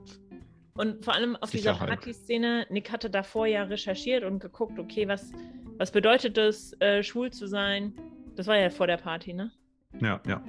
[0.74, 1.82] Und vor allem auf Sicherheit.
[1.82, 5.32] dieser Party-Szene, Nick hatte davor ja recherchiert und geguckt, okay, was,
[5.78, 7.94] was bedeutet es, äh, schwul zu sein?
[8.36, 9.52] Das war ja vor der Party, ne?
[10.00, 10.42] Ja, ja.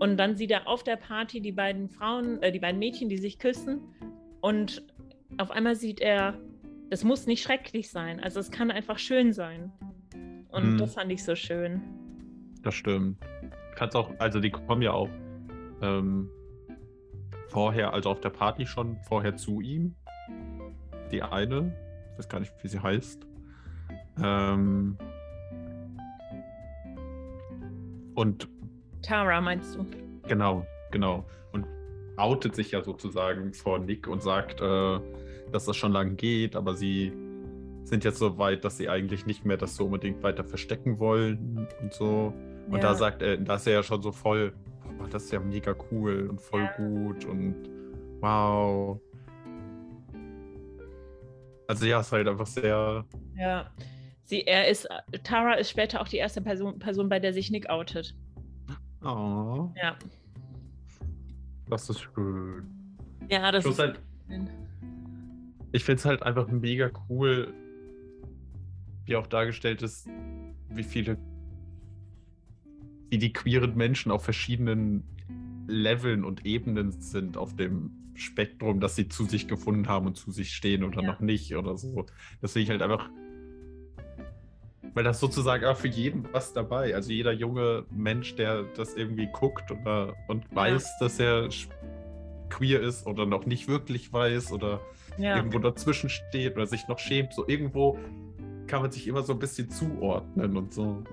[0.00, 3.16] Und dann sieht er auf der Party die beiden Frauen, äh, die beiden Mädchen, die
[3.16, 3.80] sich küssen.
[4.40, 4.82] Und
[5.38, 6.38] auf einmal sieht er,
[6.90, 8.20] das muss nicht schrecklich sein.
[8.20, 9.72] Also es kann einfach schön sein.
[10.50, 10.78] Und Hm.
[10.78, 11.80] das fand ich so schön.
[12.62, 13.18] Das stimmt.
[13.76, 15.08] Kannst auch, also die kommen ja auch
[15.82, 16.30] ähm,
[17.48, 19.94] vorher, also auf der Party schon vorher zu ihm.
[21.10, 21.74] Die eine,
[22.12, 23.26] ich weiß gar nicht, wie sie heißt.
[24.22, 24.96] Ähm,
[28.14, 28.48] und
[29.02, 29.86] Tara, meinst du?
[30.26, 31.24] genau, genau.
[31.52, 31.66] Und
[32.16, 35.00] outet sich ja sozusagen vor Nick und sagt, äh,
[35.52, 37.12] dass das schon lange geht, aber sie
[37.84, 41.68] sind jetzt so weit, dass sie eigentlich nicht mehr das so unbedingt weiter verstecken wollen
[41.80, 42.32] und so.
[42.68, 44.52] Und da sagt er, da ist er ja schon so voll,
[44.98, 46.72] boah, das ist ja mega cool und voll Ja.
[46.76, 47.54] gut und
[48.20, 49.00] wow.
[51.68, 53.04] Also ja, ist halt einfach sehr,
[53.36, 53.70] Ja.
[54.26, 54.88] Sie, er ist,
[55.22, 58.16] Tara ist später auch die erste Person, Person, bei der sich Nick outet.
[59.02, 59.96] oh, Ja.
[61.68, 62.64] das ist schön.
[63.30, 63.78] Ja, das Ich, ist.
[63.78, 64.00] halt,
[65.72, 67.52] ich finde es halt einfach mega cool,
[69.04, 70.08] wie auch dargestellt ist,
[70.70, 71.18] wie viele,
[73.14, 75.04] wie die queeren Menschen auf verschiedenen
[75.68, 80.32] Leveln und Ebenen sind auf dem Spektrum, dass sie zu sich gefunden haben und zu
[80.32, 81.12] sich stehen oder Ja.
[81.12, 82.06] noch nicht oder so.
[82.40, 83.08] Das finde ich halt einfach,
[84.94, 86.92] weil das sozusagen auch für jeden was dabei.
[86.96, 91.48] Also jeder junge Mensch, der das irgendwie guckt oder, und weiß, dass er
[92.48, 94.80] queer ist oder noch nicht wirklich weiß oder
[95.18, 95.36] ja.
[95.36, 97.32] irgendwo dazwischen steht oder sich noch schämt.
[97.32, 97.96] So irgendwo
[98.66, 101.04] kann man sich immer so ein bisschen zuordnen und so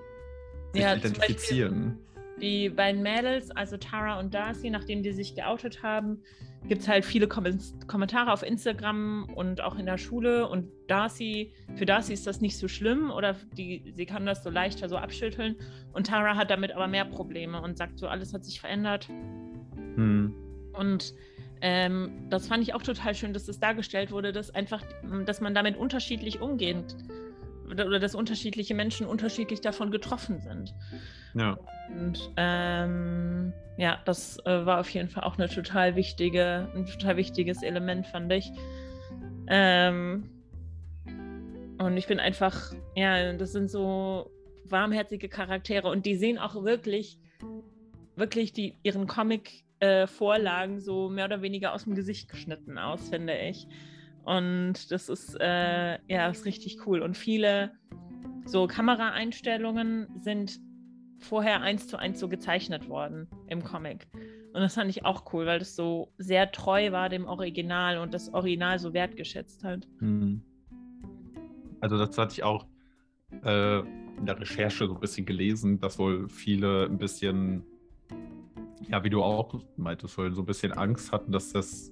[0.73, 1.97] sich Ja, identifizieren.
[2.41, 6.23] Die beiden Mädels, also Tara und Darcy, nachdem die sich geoutet haben,
[6.67, 7.45] gibt es halt viele Kom
[7.87, 10.47] Kommentare auf Instagram und auch in der Schule.
[10.47, 14.49] Und Darcy, für Darcy ist das nicht so schlimm oder die, sie kann das so
[14.49, 15.55] leichter so abschütteln.
[15.93, 19.07] Und Tara hat damit aber mehr Probleme und sagt so, alles hat sich verändert.
[19.95, 20.33] Hm.
[20.73, 21.13] Und
[21.61, 24.83] ähm, das fand ich auch total schön, dass das dargestellt wurde, dass einfach,
[25.25, 26.95] dass man damit unterschiedlich umgeht
[27.71, 30.73] oder, dass unterschiedliche Menschen unterschiedlich davon getroffen sind.
[31.33, 31.57] Ja.
[31.89, 37.17] Und ähm, ja, das äh, war auf jeden Fall auch eine total wichtige, ein total
[37.17, 38.51] wichtiges Element, fand ich.
[39.47, 40.29] Ähm,
[41.77, 44.31] und ich bin einfach, ja, das sind so
[44.65, 47.17] warmherzige Charaktere und die sehen auch wirklich,
[48.15, 53.67] wirklich die, ihren Comic-Vorlagen so mehr oder weniger aus dem Gesicht geschnitten aus, finde ich.
[54.23, 57.01] Und das ist, äh, ja, ist richtig cool.
[57.01, 57.71] Und viele
[58.45, 60.59] so Kameraeinstellungen sind
[61.19, 64.07] vorher eins zu eins so gezeichnet worden im Comic.
[64.53, 68.13] Und das fand ich auch cool, weil das so sehr treu war dem Original und
[68.13, 69.87] das Original so wertgeschätzt hat.
[69.99, 70.41] Hm.
[71.79, 72.65] Also das hatte ich auch
[73.43, 77.63] äh, in der Recherche so ein bisschen gelesen, dass wohl viele ein bisschen,
[78.89, 81.91] ja, wie du auch meintest, vorhin, so ein bisschen Angst hatten, dass das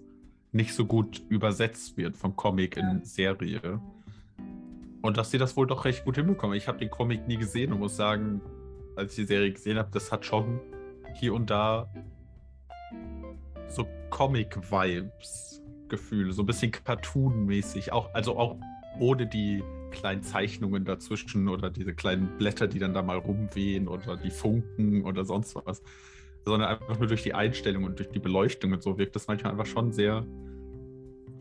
[0.51, 3.79] nicht so gut übersetzt wird vom Comic in Serie.
[5.01, 6.57] Und dass sie das wohl doch recht gut hinbekommen.
[6.57, 8.41] Ich habe den Comic nie gesehen und muss sagen,
[8.95, 10.59] als ich die Serie gesehen habe, das hat schon
[11.15, 11.89] hier und da
[13.69, 17.91] so Comic-Vibes Gefühle, so ein bisschen Cartoon-mäßig.
[17.91, 18.57] Auch, also auch
[18.99, 24.17] ohne die kleinen Zeichnungen dazwischen oder diese kleinen Blätter, die dann da mal rumwehen oder
[24.17, 25.81] die Funken oder sonst was.
[26.45, 29.51] Sondern einfach nur durch die Einstellung und durch die Beleuchtung und so wirkt das manchmal
[29.51, 30.25] einfach schon sehr,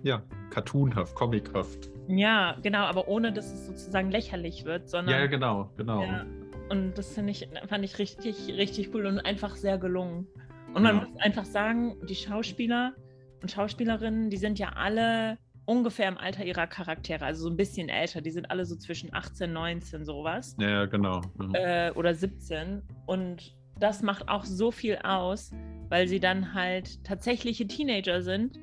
[0.02, 1.90] ja, cartoonhaft, comichaft.
[2.08, 5.14] Ja, genau, aber ohne dass es sozusagen lächerlich wird, sondern.
[5.20, 6.02] Ja, genau, genau.
[6.02, 6.26] Ja,
[6.70, 10.26] und das finde ich, fand ich richtig, richtig cool und einfach sehr gelungen.
[10.74, 11.02] Und man Ja.
[11.06, 12.92] muss einfach sagen, die Schauspieler
[13.42, 17.88] und Schauspielerinnen, die sind ja alle ungefähr im Alter ihrer Charaktere, also so ein bisschen
[17.88, 18.20] älter.
[18.22, 20.56] Die sind alle so zwischen 18, 19, sowas.
[20.58, 21.20] Ja, genau.
[21.54, 21.88] Ja.
[21.88, 22.82] Äh, oder 17.
[23.06, 25.52] Und das macht auch so viel aus,
[25.88, 28.58] weil sie dann halt tatsächliche Teenager sind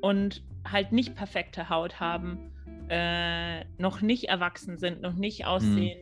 [0.00, 2.52] und halt nicht perfekte Haut haben,
[2.88, 5.98] äh, noch nicht erwachsen sind, noch nicht aussehen.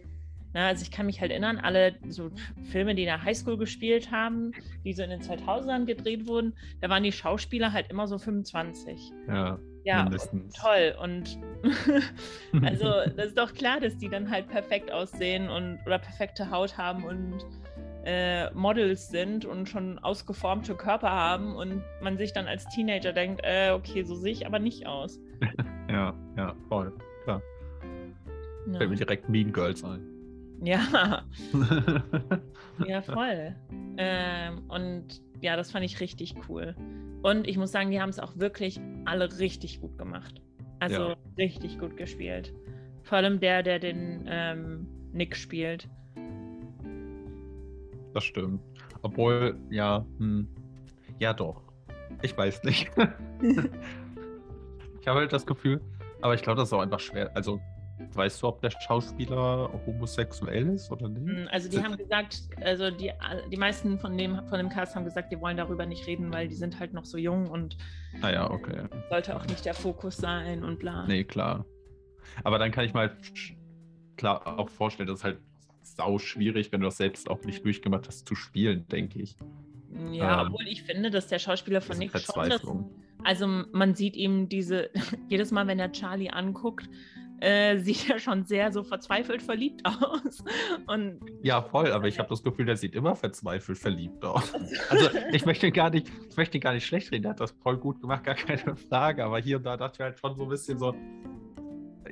[0.53, 2.31] Na, also ich kann mich halt erinnern, alle so
[2.65, 4.51] Filme, die in der Highschool gespielt haben,
[4.85, 9.13] die so in den 2000ern gedreht wurden, da waren die Schauspieler halt immer so 25.
[9.29, 10.55] ja, Ja, mindestens.
[10.55, 10.97] toll.
[11.01, 11.39] Und
[12.63, 12.87] also
[13.17, 17.05] das ist doch klar, dass die dann halt perfekt aussehen und oder perfekte Haut haben
[17.05, 17.47] und
[18.05, 23.41] äh, Models sind und schon ausgeformte Körper haben und man sich dann als Teenager denkt,
[23.45, 25.19] äh, okay, so sehe ich aber nicht aus.
[25.91, 26.93] ja, ja, voll.
[27.25, 27.43] Klar.
[28.73, 30.01] Ja, Fällt mir direkt Mean Girls ein.
[30.63, 31.25] ja,
[32.87, 33.55] ja voll.
[33.97, 36.75] Ähm, und ja, das fand ich richtig cool.
[37.23, 40.41] Und ich muss sagen, die haben es auch wirklich alle richtig gut gemacht.
[40.79, 41.17] Also Ja.
[41.37, 42.53] richtig gut gespielt.
[43.03, 45.89] Vor allem der, der den ähm, Nick spielt.
[48.15, 48.61] Das stimmt.
[49.03, 50.49] Obwohl, ja, hm,
[51.19, 51.63] ja doch.
[52.23, 52.91] Ich weiß nicht.
[55.01, 55.81] ich habe halt das Gefühl,
[56.21, 57.35] aber ich glaube, das ist auch einfach schwer.
[57.35, 57.61] Also,
[58.15, 61.29] Weißt du, ob der Schauspieler homosexuell ist oder nicht?
[61.29, 63.13] Hm, also die haben gesagt, also die,
[63.53, 66.49] die meisten von dem, von dem Cast haben gesagt, die wollen darüber nicht reden, weil
[66.49, 67.77] die sind halt noch so jung und
[68.23, 68.85] ah ja, okay.
[69.11, 71.07] sollte auch nicht der Fokus sein und bla.
[71.07, 71.67] Nee, klar.
[72.43, 73.17] Aber dann kann ich mal
[74.17, 75.39] klar auch vorstellen, dass es halt
[75.83, 79.37] sau schwierig, wenn du das selbst auch nicht durchgemacht hast, zu spielen, denke ich.
[80.13, 82.63] Ja, ähm, obwohl ich finde, dass der Schauspieler von Nick schon das,
[83.25, 84.91] also man sieht ihm diese,
[85.29, 86.89] jedes Mal, wenn er Charlie anguckt,
[87.41, 90.45] äh, sieht er schon sehr so verzweifelt verliebt aus.
[90.87, 94.53] Und ja, voll, aber ich habe das Gefühl, der sieht immer verzweifelt verliebt aus.
[94.89, 97.79] Also ich möchte gar nicht, ich möchte gar nicht schlecht reden, der hat das voll
[97.79, 99.25] gut gemacht, gar keine Frage.
[99.25, 100.95] Aber hier und da dachte ich halt schon so ein bisschen so,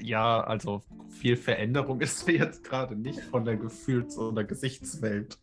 [0.00, 5.38] ja, also viel Veränderung ist jetzt gerade nicht von der Gefühls- oder Gesichtswelt.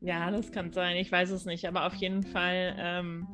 [0.00, 0.96] Ja, das kann sein.
[0.96, 3.26] Ich weiß es nicht, aber auf jeden Fall, ähm,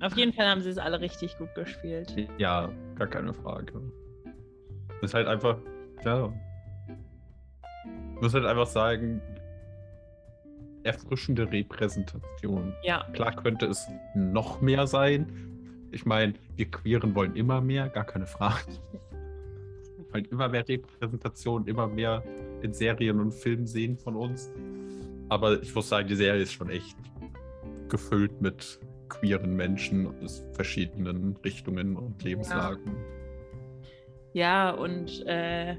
[0.00, 2.14] auf jeden Fall haben sie es alle richtig gut gespielt.
[2.38, 3.80] Ja, gar keine Frage.
[5.00, 5.58] Das ist halt einfach,
[6.04, 6.32] ja.
[8.14, 9.20] Ich muss halt einfach sagen,
[10.84, 12.74] erfrischende Repräsentation.
[12.82, 13.04] Ja.
[13.12, 15.53] Klar könnte es noch mehr sein.
[15.94, 18.64] Ich meine, wir Queeren wollen immer mehr, gar keine Frage.
[20.12, 22.22] halt immer mehr Repräsentation, immer mehr
[22.62, 24.50] in Serien und Filmen sehen von uns.
[25.28, 26.96] Aber ich muss sagen, die Serie ist schon echt
[27.88, 32.96] gefüllt mit queeren Menschen aus verschiedenen Richtungen und Lebenslagen.
[34.32, 35.76] Ja, ja und äh,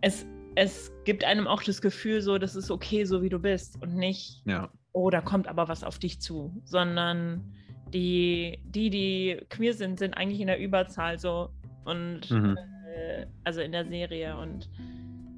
[0.00, 3.80] es, es gibt einem auch das Gefühl, so, das ist okay, so wie du bist
[3.82, 4.70] und nicht, ja.
[4.92, 7.54] oh, da kommt aber was auf dich zu, sondern
[7.92, 11.50] die, die, die queer sind, sind eigentlich in der Überzahl so
[11.84, 12.56] und mhm.
[12.86, 14.68] äh, also in der Serie und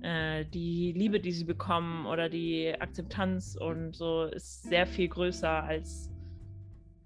[0.02, 5.64] äh, die Liebe, die sie bekommen oder die Akzeptanz und so ist sehr viel größer
[5.64, 6.10] als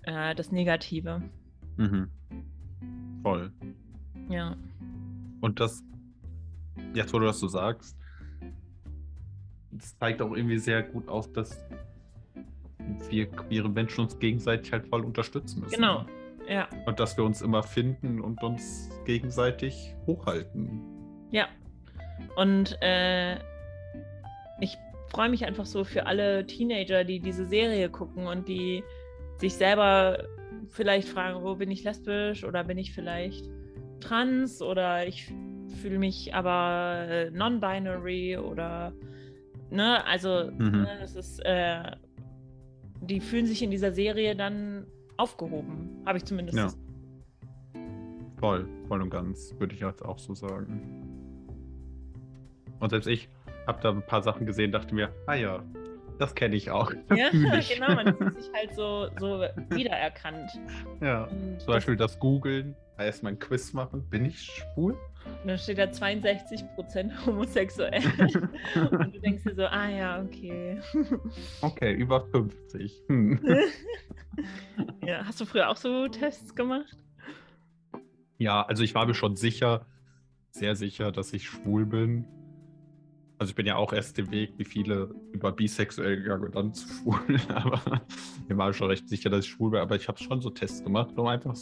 [0.02, 1.22] äh, das Negative.
[1.76, 2.10] Mhm.
[3.22, 3.52] Voll.
[4.28, 4.56] Ja.
[5.40, 5.82] Und das,
[6.94, 7.96] jetzt wo du das so sagst,
[9.72, 11.58] das zeigt auch irgendwie sehr gut auf, dass
[13.10, 15.74] wir queere Menschen uns gegenseitig halt voll unterstützen müssen.
[15.74, 16.04] Genau.
[16.48, 16.68] Ja.
[16.86, 20.82] Und dass wir uns immer finden und uns gegenseitig hochhalten.
[21.30, 21.46] Ja,
[22.36, 23.36] und äh,
[24.60, 24.76] ich
[25.08, 28.82] freue mich einfach so für alle Teenager, die diese Serie gucken und die
[29.38, 30.24] sich selber
[30.68, 33.48] vielleicht fragen, wo bin ich lesbisch oder bin ich vielleicht
[34.00, 35.32] trans oder ich
[35.82, 38.92] fühle mich aber non-binary oder
[39.70, 40.82] ne, also mhm.
[40.82, 41.82] ne, das ist, äh,
[43.00, 44.86] die fühlen sich in dieser Serie dann
[45.16, 46.56] aufgehoben, habe ich zumindest.
[46.58, 46.68] Ja.
[48.38, 50.80] Voll, voll und ganz, würde ich jetzt auch so sagen.
[52.78, 53.28] Und selbst ich
[53.66, 55.62] habe da ein paar Sachen gesehen, dachte mir, ah ja,
[56.18, 56.92] das kenne ich auch.
[57.14, 57.74] Ja, ich.
[57.74, 60.50] genau, man fühlt sich halt so, so wiedererkannt.
[61.00, 64.96] Ja, Und zum Beispiel das Googeln, erstmal ein Quiz machen, bin ich schwul?
[65.42, 68.02] Und dann steht da 62% homosexuell.
[68.74, 70.80] Und du denkst dir so, ah ja, okay.
[71.62, 73.04] Okay, über 50.
[73.08, 73.40] Hm.
[75.04, 76.96] Ja, hast du früher auch so Tests gemacht?
[78.38, 79.86] Ja, also ich war mir schon sicher,
[80.50, 82.26] sehr sicher, dass ich schwul bin.
[83.38, 86.74] Also ich bin ja auch erst den Weg, wie viele über bisexuell gegangen und dann
[86.74, 87.40] zu schwul.
[87.48, 88.02] Aber
[88.46, 89.80] mir war schon recht sicher, dass ich schwul bin.
[89.80, 91.56] Aber ich habe schon so Tests gemacht, um einfach,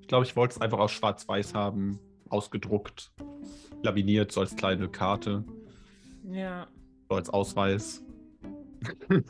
[0.00, 1.98] ich glaube, ich wollte es einfach aus Schwarz-Weiß haben,
[2.30, 3.12] ausgedruckt,
[3.82, 5.44] laminiert, so als kleine Karte.
[6.30, 6.66] Ja.
[7.08, 8.04] So als Ausweis.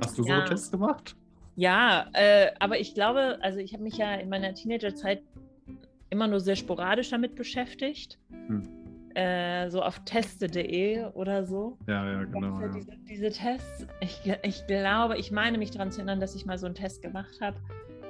[0.00, 0.40] Hast du ja.
[0.40, 1.16] so Tests gemacht?
[1.56, 5.22] Ja, äh, aber ich glaube, also ich habe mich ja in meiner Teenagerzeit
[6.10, 8.18] immer nur sehr sporadisch damit beschäftigt.
[8.28, 11.78] Hm äh, so auf teste.de oder so.
[11.86, 12.60] Ja, ja, genau.
[12.60, 12.68] Ja.
[12.68, 16.58] Diese, diese, Tests, ich, ich glaube, ich meine mich daran zu erinnern, dass ich mal
[16.58, 17.56] so einen Test gemacht habe,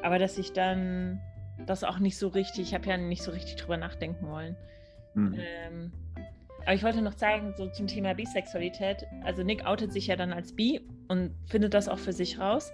[0.03, 1.21] aber dass ich dann
[1.64, 4.57] das auch nicht so richtig, ich habe ja nicht so richtig drüber nachdenken wollen.
[5.14, 5.35] Mhm.
[5.38, 5.92] Ähm,
[6.64, 10.33] aber ich wollte noch sagen, so zum Thema Bisexualität, also Nick outet sich ja dann
[10.33, 12.73] als bi und findet das auch für sich raus.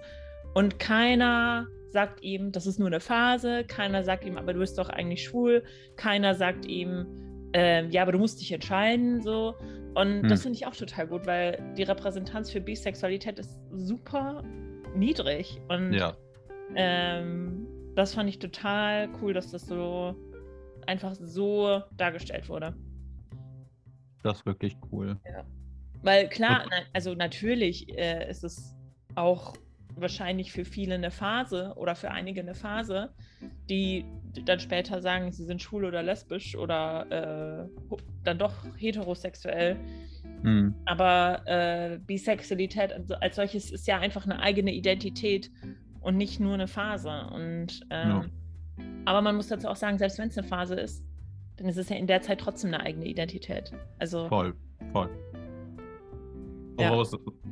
[0.55, 4.77] Und keiner sagt ihm, das ist nur eine Phase, keiner sagt ihm, aber du bist
[4.79, 5.63] doch eigentlich schwul,
[5.95, 7.05] keiner sagt ihm,
[7.53, 9.55] ähm, ja, aber du musst dich entscheiden, so.
[9.93, 10.27] Und hm.
[10.27, 14.43] das finde ich auch total gut, weil die Repräsentanz für Bisexualität ist super
[14.95, 15.61] niedrig.
[15.69, 16.17] Und ja.
[16.75, 20.15] ähm, das fand ich total cool, dass das so
[20.87, 22.75] einfach so dargestellt wurde.
[24.23, 25.17] Das ist wirklich cool.
[25.25, 25.43] Ja.
[26.01, 28.75] Weil klar, na, also natürlich äh, ist es
[29.15, 29.53] auch
[29.95, 33.13] wahrscheinlich für viele eine Phase oder für einige eine Phase,
[33.69, 34.05] die
[34.45, 39.77] dann später sagen, sie sind schwul oder lesbisch oder äh, dann doch heterosexuell.
[40.41, 40.73] Mhm.
[40.85, 45.51] Aber äh, Bisexualität als solches ist ja einfach eine eigene Identität
[46.03, 47.27] und nicht nur eine Phase.
[47.33, 48.25] Und ähm, ja.
[49.05, 51.03] Aber man muss dazu auch sagen, selbst wenn es eine Phase ist,
[51.57, 53.71] dann ist es ja in der Zeit trotzdem eine eigene Identität.
[53.99, 54.53] Also Voll,
[54.91, 55.09] voll.
[56.79, 56.91] Ja.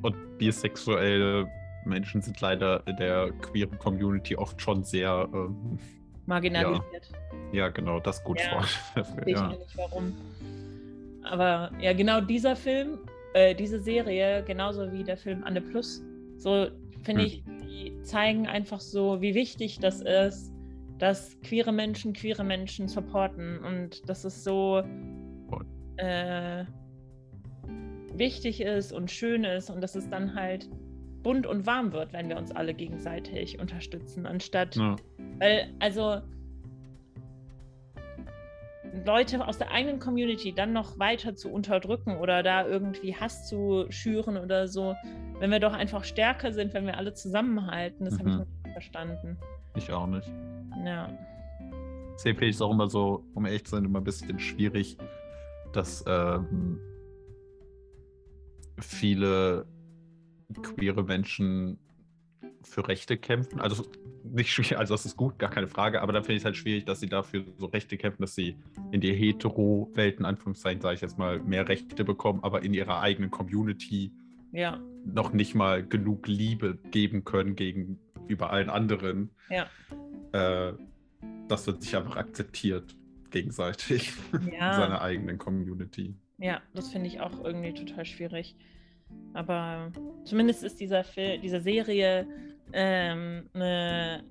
[0.01, 1.47] Und bisexuelle
[1.85, 5.77] Menschen sind leider in der queeren Community oft schon sehr, ähm,
[6.25, 7.11] marginalisiert.
[7.51, 8.49] ja, genau, das gut Ja.
[8.49, 8.65] vor.
[8.95, 9.47] dafür, ich ja.
[9.49, 10.13] nicht warum.
[11.23, 12.99] Aber ja, genau dieser Film,
[13.33, 16.01] äh, diese Serie, genauso wie der Film Anne Plus,
[16.37, 16.67] so
[17.03, 17.27] finde Hm.
[17.27, 20.53] ich, die zeigen einfach so, wie wichtig das ist,
[20.97, 24.83] dass queere Menschen queere Menschen supporten und dass es so
[25.97, 26.65] äh,
[28.13, 30.69] wichtig ist und schön ist und dass es dann halt
[31.23, 34.95] bunt und warm wird, wenn wir uns alle gegenseitig unterstützen, anstatt Ja.
[35.39, 36.21] weil, also,
[39.05, 43.85] Leute aus der eigenen Community dann noch weiter zu unterdrücken oder da irgendwie Hass zu
[43.89, 44.95] schüren oder so,
[45.39, 48.41] wenn wir doch einfach stärker sind, wenn wir alle zusammenhalten, das habe ich Mhm.
[48.41, 49.37] nicht verstanden.
[49.75, 50.29] Ich auch nicht.
[50.85, 51.09] Ja.
[52.17, 54.97] CP ist auch immer so, um ehrlich zu sein, immer ein bisschen schwierig,
[55.71, 56.79] dass ähm,
[58.79, 59.65] viele
[60.61, 61.79] queere Menschen
[62.63, 63.59] für Rechte kämpfen.
[63.59, 63.85] Also
[64.23, 66.55] nicht schwierig, also das ist gut, gar keine Frage, aber dann finde ich es halt
[66.57, 68.55] schwierig, dass sie dafür so Rechte kämpfen, dass sie
[68.91, 73.01] in die Hetero-Welt, in Anführungszeichen, sage ich jetzt mal, mehr Rechte bekommen, aber in ihrer
[73.01, 74.11] eigenen Community
[74.51, 79.31] Ja, noch nicht mal genug Liebe geben können gegenüber allen anderen.
[79.49, 79.67] Ja.
[80.33, 80.73] Äh,
[81.47, 82.95] das wird sich einfach akzeptiert
[83.31, 84.73] gegenseitig in Ja.
[84.73, 86.15] seiner eigenen Community.
[86.37, 88.55] ja, das finde ich auch irgendwie total schwierig.
[89.33, 89.91] Aber
[90.23, 92.27] zumindest ist dieser Fil diese Serie
[92.73, 94.23] ähm, eine,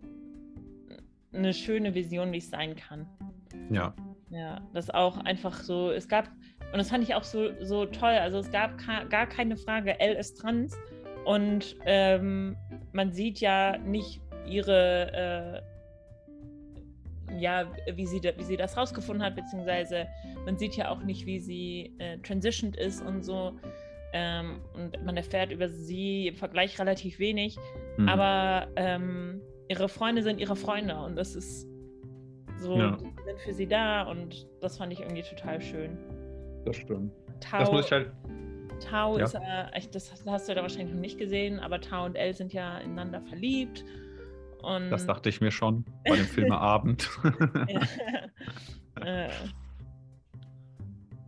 [1.32, 3.06] eine schöne Vision, wie es sein kann.
[3.70, 3.94] Ja,
[4.30, 6.28] Ja, das auch einfach so, es gab,
[6.72, 8.78] und das fand ich auch so, so toll, also es gab
[9.10, 10.76] gar keine Frage, Elle ist trans
[11.24, 12.56] und ähm,
[12.92, 15.62] man sieht ja nicht ihre,
[17.28, 20.06] äh, ja, wie sie, wie sie das rausgefunden hat, beziehungsweise
[20.44, 23.58] man sieht ja auch nicht, wie sie äh, transitioned ist und so.
[24.12, 27.56] Ähm, und man erfährt über sie im Vergleich relativ wenig.
[27.96, 28.08] Mhm.
[28.08, 31.68] Aber ähm, ihre Freunde sind ihre Freunde und das ist
[32.58, 32.96] so, Ja.
[32.96, 35.96] die sind für sie da und das fand ich irgendwie total schön.
[36.64, 37.12] das stimmt.
[37.40, 38.12] Tau, Das muss ich halt.
[38.80, 39.24] Tau ja.
[39.24, 39.36] ist
[39.72, 42.78] echt, das hast du da wahrscheinlich noch nicht gesehen, aber Tau und Elle sind ja
[42.78, 43.84] ineinander verliebt.
[44.62, 47.08] Und Das dachte ich mir schon bei dem Filmeabend.
[47.68, 47.80] ja.
[49.26, 49.30] äh,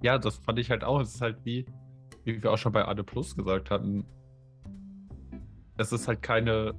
[0.02, 1.00] ja, das fand ich halt auch.
[1.00, 1.64] Es ist halt wie,
[2.24, 4.04] wie wir auch schon bei Ade Plus gesagt hatten.
[5.76, 6.74] Es ist halt keine,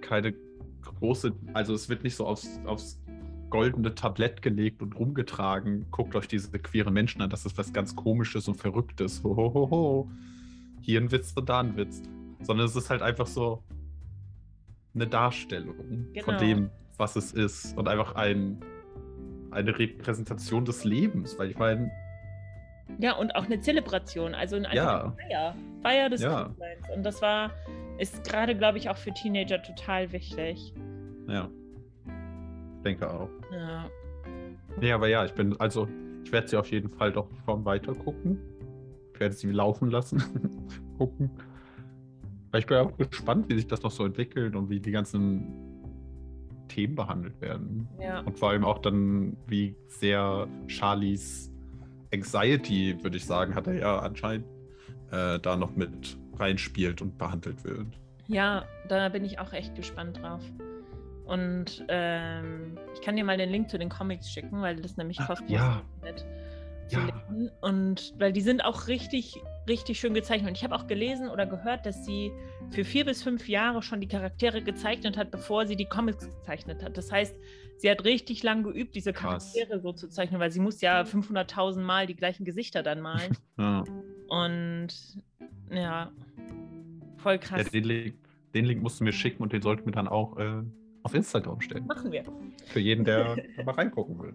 [0.00, 0.34] keine
[0.82, 3.00] große, also es wird nicht so aufs, aufs
[3.50, 5.86] goldene Tablett gelegt und rumgetragen.
[5.90, 9.22] Guckt euch diese queeren Menschen an, das ist was ganz Komisches und Verrücktes.
[9.24, 10.10] Ho, ho, ho, ho.
[10.80, 12.02] Hier ein Witz und da ein Witz.
[12.42, 13.62] Sondern es ist halt einfach so
[14.94, 16.38] eine Darstellung von Genau.
[16.38, 17.76] dem, was es ist.
[17.76, 18.60] Und einfach ein,
[19.50, 21.38] eine Repräsentation des Lebens.
[21.38, 21.90] Weil ich meine,
[22.98, 25.14] ja, und auch eine Zelebration, also ein Ja.
[25.28, 25.54] Feier.
[25.82, 26.44] Feier des Ja.
[26.44, 26.86] Kindseins.
[26.96, 27.50] Und das war,
[27.98, 30.72] ist gerade, glaube ich, auch für Teenager total wichtig.
[31.28, 31.48] ja.
[32.76, 33.28] Ich denke auch.
[33.52, 33.90] Ja.
[34.80, 35.88] Nee, aber ja, ich bin, also,
[36.24, 38.38] ich werde sie auf jeden Fall doch schon weiter gucken.
[39.12, 40.22] Ich werde sie laufen lassen,
[40.98, 41.30] gucken.
[42.52, 45.52] Weil ich bin auch gespannt, wie sich das noch so entwickelt und wie die ganzen
[46.68, 47.88] Themen behandelt werden.
[48.00, 48.20] ja.
[48.20, 51.52] Und vor allem auch dann, wie sehr Charlies
[52.12, 54.46] Anxiety, würde ich sagen, hat er ja anscheinend
[55.10, 57.86] äh, da noch mit reinspielt und behandelt wird.
[58.26, 60.42] Ja, da bin ich auch echt gespannt drauf.
[61.24, 65.18] Und ähm, ich kann dir mal den Link zu den Comics schicken, weil das nämlich
[65.18, 65.82] kostenlos ja.
[66.14, 66.26] ist.
[66.90, 67.00] Ja.
[67.60, 70.48] Und weil die sind auch richtig, richtig schön gezeichnet.
[70.50, 72.32] Und ich habe auch gelesen oder gehört, dass sie
[72.70, 76.82] für vier bis fünf Jahre schon die Charaktere gezeichnet hat, bevor sie die Comics gezeichnet
[76.82, 76.96] hat.
[76.96, 77.36] Das heißt,
[77.76, 79.52] sie hat richtig lang geübt, diese Krass.
[79.52, 83.36] Charaktere so zu zeichnen, weil sie muss ja 500.000 Mal die gleichen Gesichter dann malen.
[83.58, 83.84] Ja.
[84.28, 84.88] Und
[85.72, 86.12] ja,
[87.16, 87.70] voll Ja, krass.
[87.70, 88.14] den, Link,
[88.54, 90.62] den Link musst du mir schicken und den sollten wir dann auch äh,
[91.02, 91.86] auf Instagram stellen.
[91.86, 92.24] Machen wir.
[92.66, 94.34] Für jeden, der da mal reingucken will.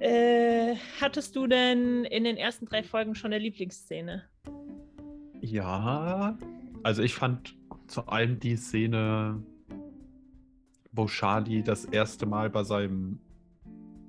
[0.00, 4.24] Äh, hattest du denn in den ersten drei Folgen schon eine Lieblingsszene?
[5.40, 6.38] Ja,
[6.82, 9.42] also ich fand zu allem die Szene,
[10.92, 13.20] wo Charlie das erste Mal bei seinem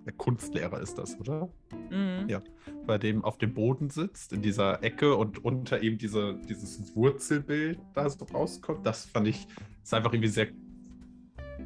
[0.06, 1.50] der Kunstlehrer ist das, oder?
[1.92, 2.28] Mhm.
[2.28, 2.42] Ja.
[2.88, 7.80] Bei dem auf dem Boden sitzt, in dieser Ecke und unter ihm diese, dieses Wurzelbild
[7.94, 8.84] da so rauskommt.
[8.86, 9.46] Das fand ich,
[9.84, 10.48] ist einfach irgendwie sehr,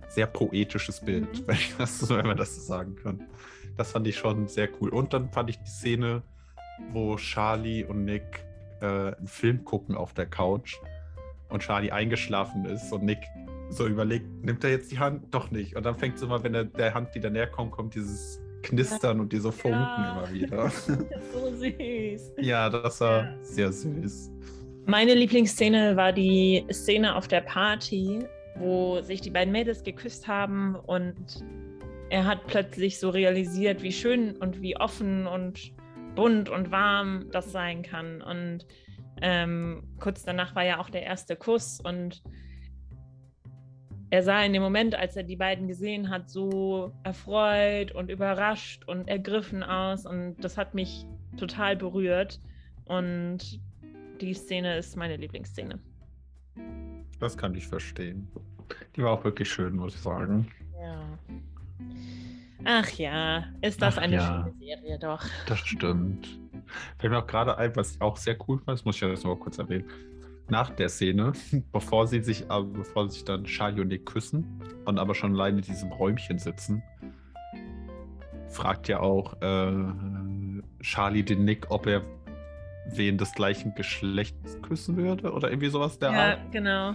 [0.10, 1.44] sehr poetisches Bild, Mhm.
[1.48, 3.24] wenn, ich das, wenn man das so sagen kann.
[3.78, 4.90] Das fand ich schon sehr cool.
[4.90, 6.22] Und dann fand ich die Szene,
[6.92, 8.24] wo Charlie und Nick
[8.82, 10.76] äh, einen Film gucken auf der Couch
[11.50, 13.20] und Charlie eingeschlafen ist und Nick
[13.70, 15.34] so überlegt, nimmt er jetzt die Hand?
[15.34, 15.76] Doch nicht.
[15.76, 19.20] Und dann fängt es immer, wenn er der Hand wieder näher kommt, kommt dieses Knistern
[19.20, 20.12] und diese Funken Ja.
[20.26, 20.70] immer wieder.
[21.34, 22.34] so süß.
[22.42, 23.34] ja, das war Ja.
[23.42, 24.32] sehr süß.
[24.86, 28.20] Meine Lieblingsszene war die Szene auf der Party,
[28.58, 31.16] wo sich die beiden Mädels geküsst haben und
[32.14, 35.74] er hat plötzlich so realisiert, wie schön und wie offen und
[36.14, 38.22] bunt und warm das sein kann.
[38.22, 38.68] Und
[39.20, 42.22] ähm, kurz danach war ja auch der erste Kuss und
[44.12, 48.88] er sah in dem Moment, als er die beiden gesehen hat, so erfreut und überrascht
[48.88, 51.08] und ergriffen aus und das hat mich
[51.38, 52.40] total berührt
[52.86, 53.60] und
[54.22, 55.80] die Szene ist meine Lieblingsszene.
[57.20, 58.28] Das kann ich verstehen.
[58.96, 60.48] Die war auch wirklich schön, muss ich sagen.
[60.80, 61.18] Ja.
[62.66, 64.44] Ach ja, ist das Ach eine ja.
[64.46, 65.24] schöne Serie doch.
[65.48, 66.40] Das stimmt.
[66.98, 69.10] Fällt mir auch gerade ein, was ich auch sehr cool fand, das muss ich ja
[69.10, 69.86] jetzt noch mal kurz erwähnen.
[70.50, 71.34] Nach der Szene,
[71.72, 75.58] bevor sie sich, äh, bevor sich dann Charlie und Nick küssen und aber schon allein
[75.58, 76.84] in diesem Räumchen sitzen,
[78.50, 79.72] fragt ja auch äh,
[80.82, 82.02] Charlie den Nick, ob er
[82.88, 86.52] wen des gleichen Geschlechts küssen würde oder irgendwie sowas der Ja, Art.
[86.52, 86.94] genau.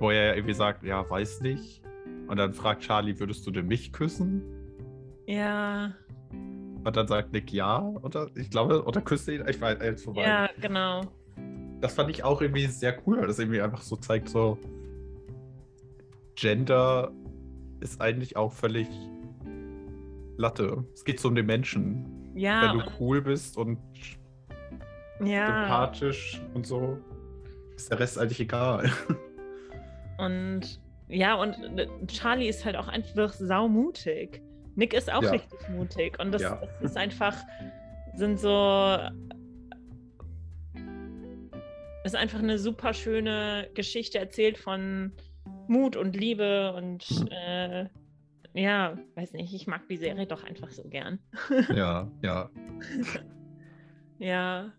[0.00, 1.82] Wo er ja irgendwie sagt, ja, weiß nicht.
[2.26, 4.42] Und dann fragt Charlie, würdest du denn mich küssen?
[5.28, 5.92] Ja,
[6.30, 9.44] Und dann sagt Nick ja, oder ich glaube, oder küsst ihn.
[9.46, 10.22] Ich weiß, eins vorbei.
[10.22, 11.02] ja, genau.
[11.82, 14.56] Das fand ich auch irgendwie sehr cool, weil das irgendwie einfach so zeigt, so
[16.34, 17.12] Gender
[17.80, 18.88] ist eigentlich auch völlig
[20.38, 20.82] Latte.
[20.94, 22.32] Es geht so um den Menschen.
[22.34, 23.78] Ja, Wenn du cool bist und
[25.22, 25.46] ja.
[25.46, 26.98] sympathisch und so,
[27.76, 28.90] ist der Rest eigentlich egal.
[30.16, 34.42] Und ja, und äh, Charlie ist halt auch einfach saumutig.
[34.78, 35.32] Nick ist auch Ja.
[35.32, 36.18] richtig mutig.
[36.20, 36.54] Und das, Ja.
[36.80, 37.34] das ist einfach,
[38.14, 38.96] sind so.
[42.04, 45.12] Ist einfach eine super schöne Geschichte erzählt von
[45.66, 47.28] Mut und Liebe und Mhm.
[47.30, 47.88] äh,
[48.54, 51.18] ja, weiß nicht, ich mag die Serie doch einfach so gern.
[51.74, 52.48] ja, ja.
[54.20, 54.72] Ja,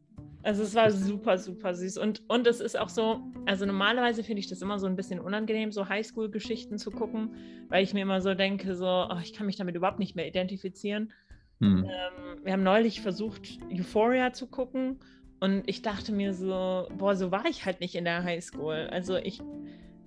[0.43, 1.97] also es war super, super süß.
[1.97, 5.19] Und, und es ist auch so, also normalerweise finde ich das immer so ein bisschen
[5.19, 7.35] unangenehm, so Highschool-Geschichten zu gucken,
[7.67, 10.27] weil ich mir immer so denke, so, oh, ich kann mich damit überhaupt nicht mehr
[10.27, 11.11] identifizieren.
[11.59, 11.83] Hm.
[11.83, 14.99] Ähm, wir haben neulich versucht, Euphoria zu gucken
[15.41, 18.87] und ich dachte mir so, boah, so war ich halt nicht in der Highschool.
[18.91, 19.41] Also ich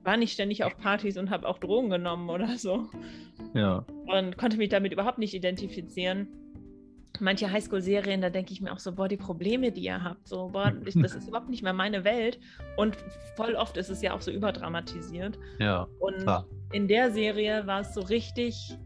[0.03, 2.89] war nicht ständig auf Partys und habe auch Drogen genommen oder so
[3.55, 3.85] Ja.
[4.07, 6.29] und konnte mich damit überhaupt nicht identifizieren.
[7.23, 10.49] Manche Highschool-Serien, da denke ich mir auch so, boah, die Probleme, die ihr habt, so,
[10.49, 12.41] boah, ich, das ist überhaupt nicht mehr meine Welt.
[12.77, 12.97] Und
[13.37, 15.39] voll oft ist es ja auch so überdramatisiert.
[15.59, 15.87] Ja.
[16.01, 16.47] Und Klar.
[16.73, 18.77] in der Serie war es so richtig,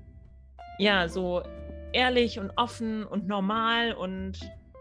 [0.78, 1.42] ja, so
[1.92, 4.38] ehrlich und offen und normal und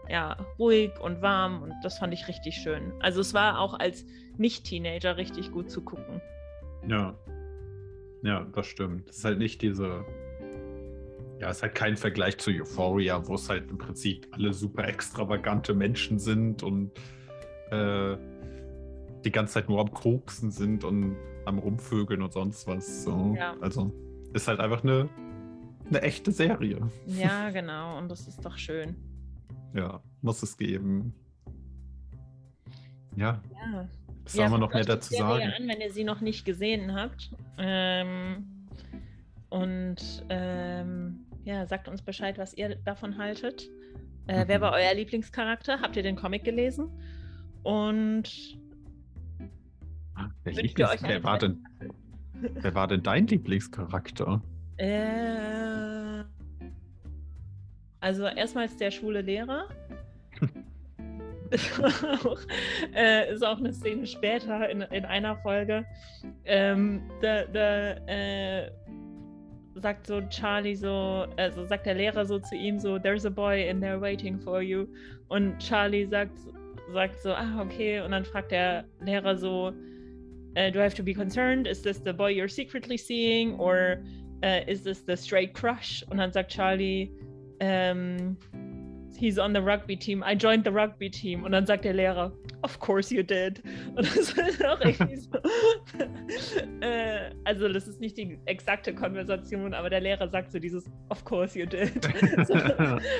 [0.08, 2.92] ja, ruhig und warm und das fand ich richtig schön.
[3.00, 4.04] Also es war auch als
[4.36, 6.20] Nicht-Teenager richtig gut zu gucken.
[6.86, 7.16] Ja.
[8.22, 9.08] Ja, das stimmt.
[9.08, 10.04] Es ist halt nicht diese.
[11.40, 14.88] Ja, es ist halt kein Vergleich zu Euphoria, wo es halt im Prinzip alle super
[14.88, 16.90] extravagante Menschen sind und
[17.70, 18.16] äh,
[19.24, 23.04] die ganze Zeit nur am Koksen sind und am Rumvögeln und sonst was.
[23.04, 23.34] So.
[23.36, 23.54] Ja.
[23.60, 23.92] Also
[24.32, 25.08] ist halt einfach eine,
[25.88, 26.80] eine echte Serie.
[27.06, 27.98] Ja, genau.
[27.98, 28.96] Und das ist doch schön.
[29.74, 31.12] Ja, muss es geben.
[33.14, 33.88] Ja, Ja.
[34.24, 35.52] was soll man noch mehr dazu sagen?
[35.58, 37.30] An, wenn ihr sie noch nicht gesehen habt.
[37.58, 38.66] Ähm,
[39.48, 43.70] und ähm, ja, sagt uns Bescheid, was ihr davon haltet.
[44.26, 44.62] Äh, Wer Mhm.
[44.62, 45.80] war euer Lieblingscharakter?
[45.80, 46.90] Habt ihr den Comic gelesen?
[47.62, 48.58] Und
[50.44, 51.64] Wer, ihr Lieblings wer, war denn,
[52.40, 54.42] wer war denn dein Lieblingscharakter?
[54.78, 56.24] äh,
[58.00, 59.68] also erstmals der schwule Lehrer.
[61.50, 62.38] ist, auch,
[62.94, 65.84] äh, ist auch eine Szene später in, in einer Folge.
[66.44, 68.70] Ähm, da da äh,
[69.80, 73.68] sagt so Charlie so, also sagt der Lehrer so zu ihm so, there's a boy
[73.68, 74.86] in there waiting for you.
[75.28, 76.38] Und Charlie sagt,
[76.92, 78.00] sagt so, ah, okay.
[78.00, 79.72] Und dann fragt der Lehrer so,
[80.56, 81.66] uh, do I have to be concerned?
[81.66, 83.54] Is this the boy you're secretly seeing?
[83.58, 84.02] Or
[84.42, 86.04] uh, is this the straight crush?
[86.10, 87.10] Und dann sagt Charlie,
[87.60, 88.36] ähm,
[89.16, 90.22] he's on the rugby team.
[90.22, 91.44] I joined the rugby team.
[91.44, 93.62] Und dann sagt der Lehrer, of course you did.
[93.96, 95.30] Und das ist auch irgendwie so.
[96.80, 101.24] äh, also, das ist nicht die exakte Konversation, aber der Lehrer sagt so dieses, of
[101.24, 102.04] course you did.
[102.46, 102.54] so,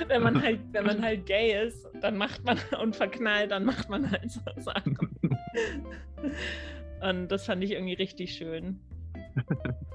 [0.08, 3.88] wenn, man halt, wenn man halt gay ist, dann macht man und verknallt, dann macht
[3.88, 4.96] man halt so Sachen.
[7.02, 8.80] Und das fand ich irgendwie richtig schön.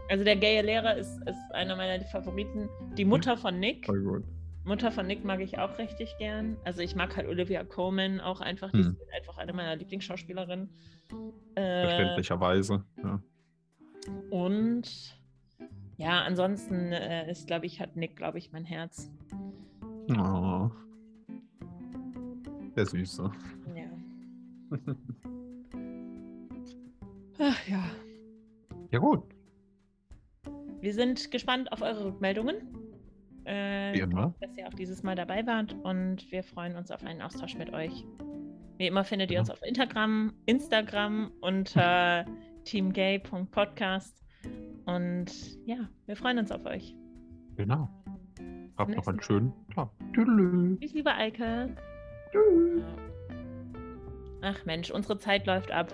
[0.09, 2.69] Also der gaye Lehrer ist, ist einer meiner Favoriten.
[2.97, 3.85] Die Mutter von Nick.
[3.85, 4.23] Voll gut.
[4.63, 6.55] Mutter von Nick mag ich auch richtig gern.
[6.63, 8.71] Also ich mag halt Olivia Colman auch einfach.
[8.71, 8.97] Die Hm.
[9.01, 10.69] ist einfach eine meiner Lieblingsschauspielerinnen.
[11.55, 12.83] Äh, Verständlicherweise.
[13.03, 13.21] Ja.
[14.29, 15.17] Und
[15.97, 19.09] ja, ansonsten äh, ist, glaube ich, hat Nick, glaube ich, mein Herz.
[20.09, 20.69] Oh.
[22.75, 23.31] Der Süße.
[23.75, 24.77] Ja.
[27.39, 27.83] Ach ja.
[28.91, 29.23] Ja, gut.
[30.79, 32.57] Wir sind gespannt auf eure Rückmeldungen.
[33.51, 34.33] Äh, Wie immer.
[34.39, 37.73] Dass ihr auch dieses Mal dabei wart und wir freuen uns auf einen Austausch mit
[37.73, 38.05] euch.
[38.77, 39.39] Wie immer findet ihr Ja.
[39.41, 42.25] uns auf Instagram, Instagram unter
[42.63, 44.17] teamgay.podcast.
[44.85, 45.27] Und
[45.65, 46.95] ja, wir freuen uns auf euch.
[47.57, 47.89] Genau.
[48.77, 49.89] Habt noch einen schönen Tag.
[50.13, 50.79] Tschüss.
[50.79, 51.75] Tschüss, liebe Eike.
[52.31, 52.83] Tschüss.
[54.41, 55.93] Ach Mensch, unsere Zeit läuft ab.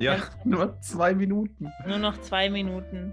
[0.00, 0.18] Ja.
[0.44, 1.72] nur zwei Minuten.
[1.88, 3.12] Nur noch zwei Minuten.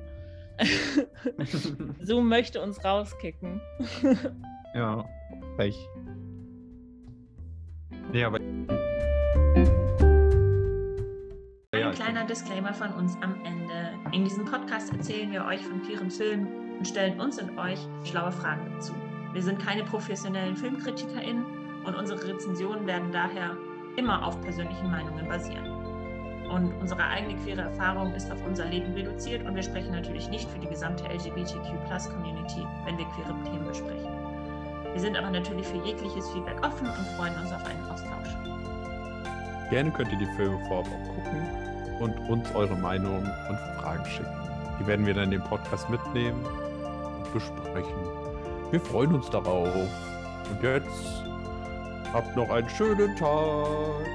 [2.01, 3.61] Zoom möchte uns rauskicken.
[4.75, 5.05] ja,
[5.57, 5.77] Pech.
[8.11, 8.39] Nee, aber.
[11.73, 13.93] Ja, Ein kleiner Disclaimer von uns am Ende.
[14.11, 18.31] In diesem Podcast erzählen wir euch von queeren Filmen und stellen uns und euch schlaue
[18.31, 18.93] Fragen dazu.
[19.33, 21.45] Wir sind keine professionellen FilmkritikerInnen
[21.85, 23.55] und unsere Rezensionen werden daher
[23.95, 25.70] immer auf persönlichen Meinungen basieren.
[26.51, 30.49] Und unsere eigene queere Erfahrung ist auf unser Leben reduziert und wir sprechen natürlich nicht
[30.49, 34.11] für die gesamte LGBTQ-Plus-Community, wenn wir queere Themen besprechen.
[34.91, 38.35] Wir sind aber natürlich für jegliches Feedback offen und freuen uns auf einen Austausch.
[39.69, 41.71] Gerne könnt ihr die Filme vorab auch gucken
[42.01, 44.35] und uns eure Meinung und Fragen schicken.
[44.77, 47.95] Die werden wir dann in den Podcast mitnehmen und besprechen.
[48.71, 49.73] Wir freuen uns darauf.
[49.73, 51.23] Und jetzt
[52.11, 54.05] habt noch einen schönen Tag.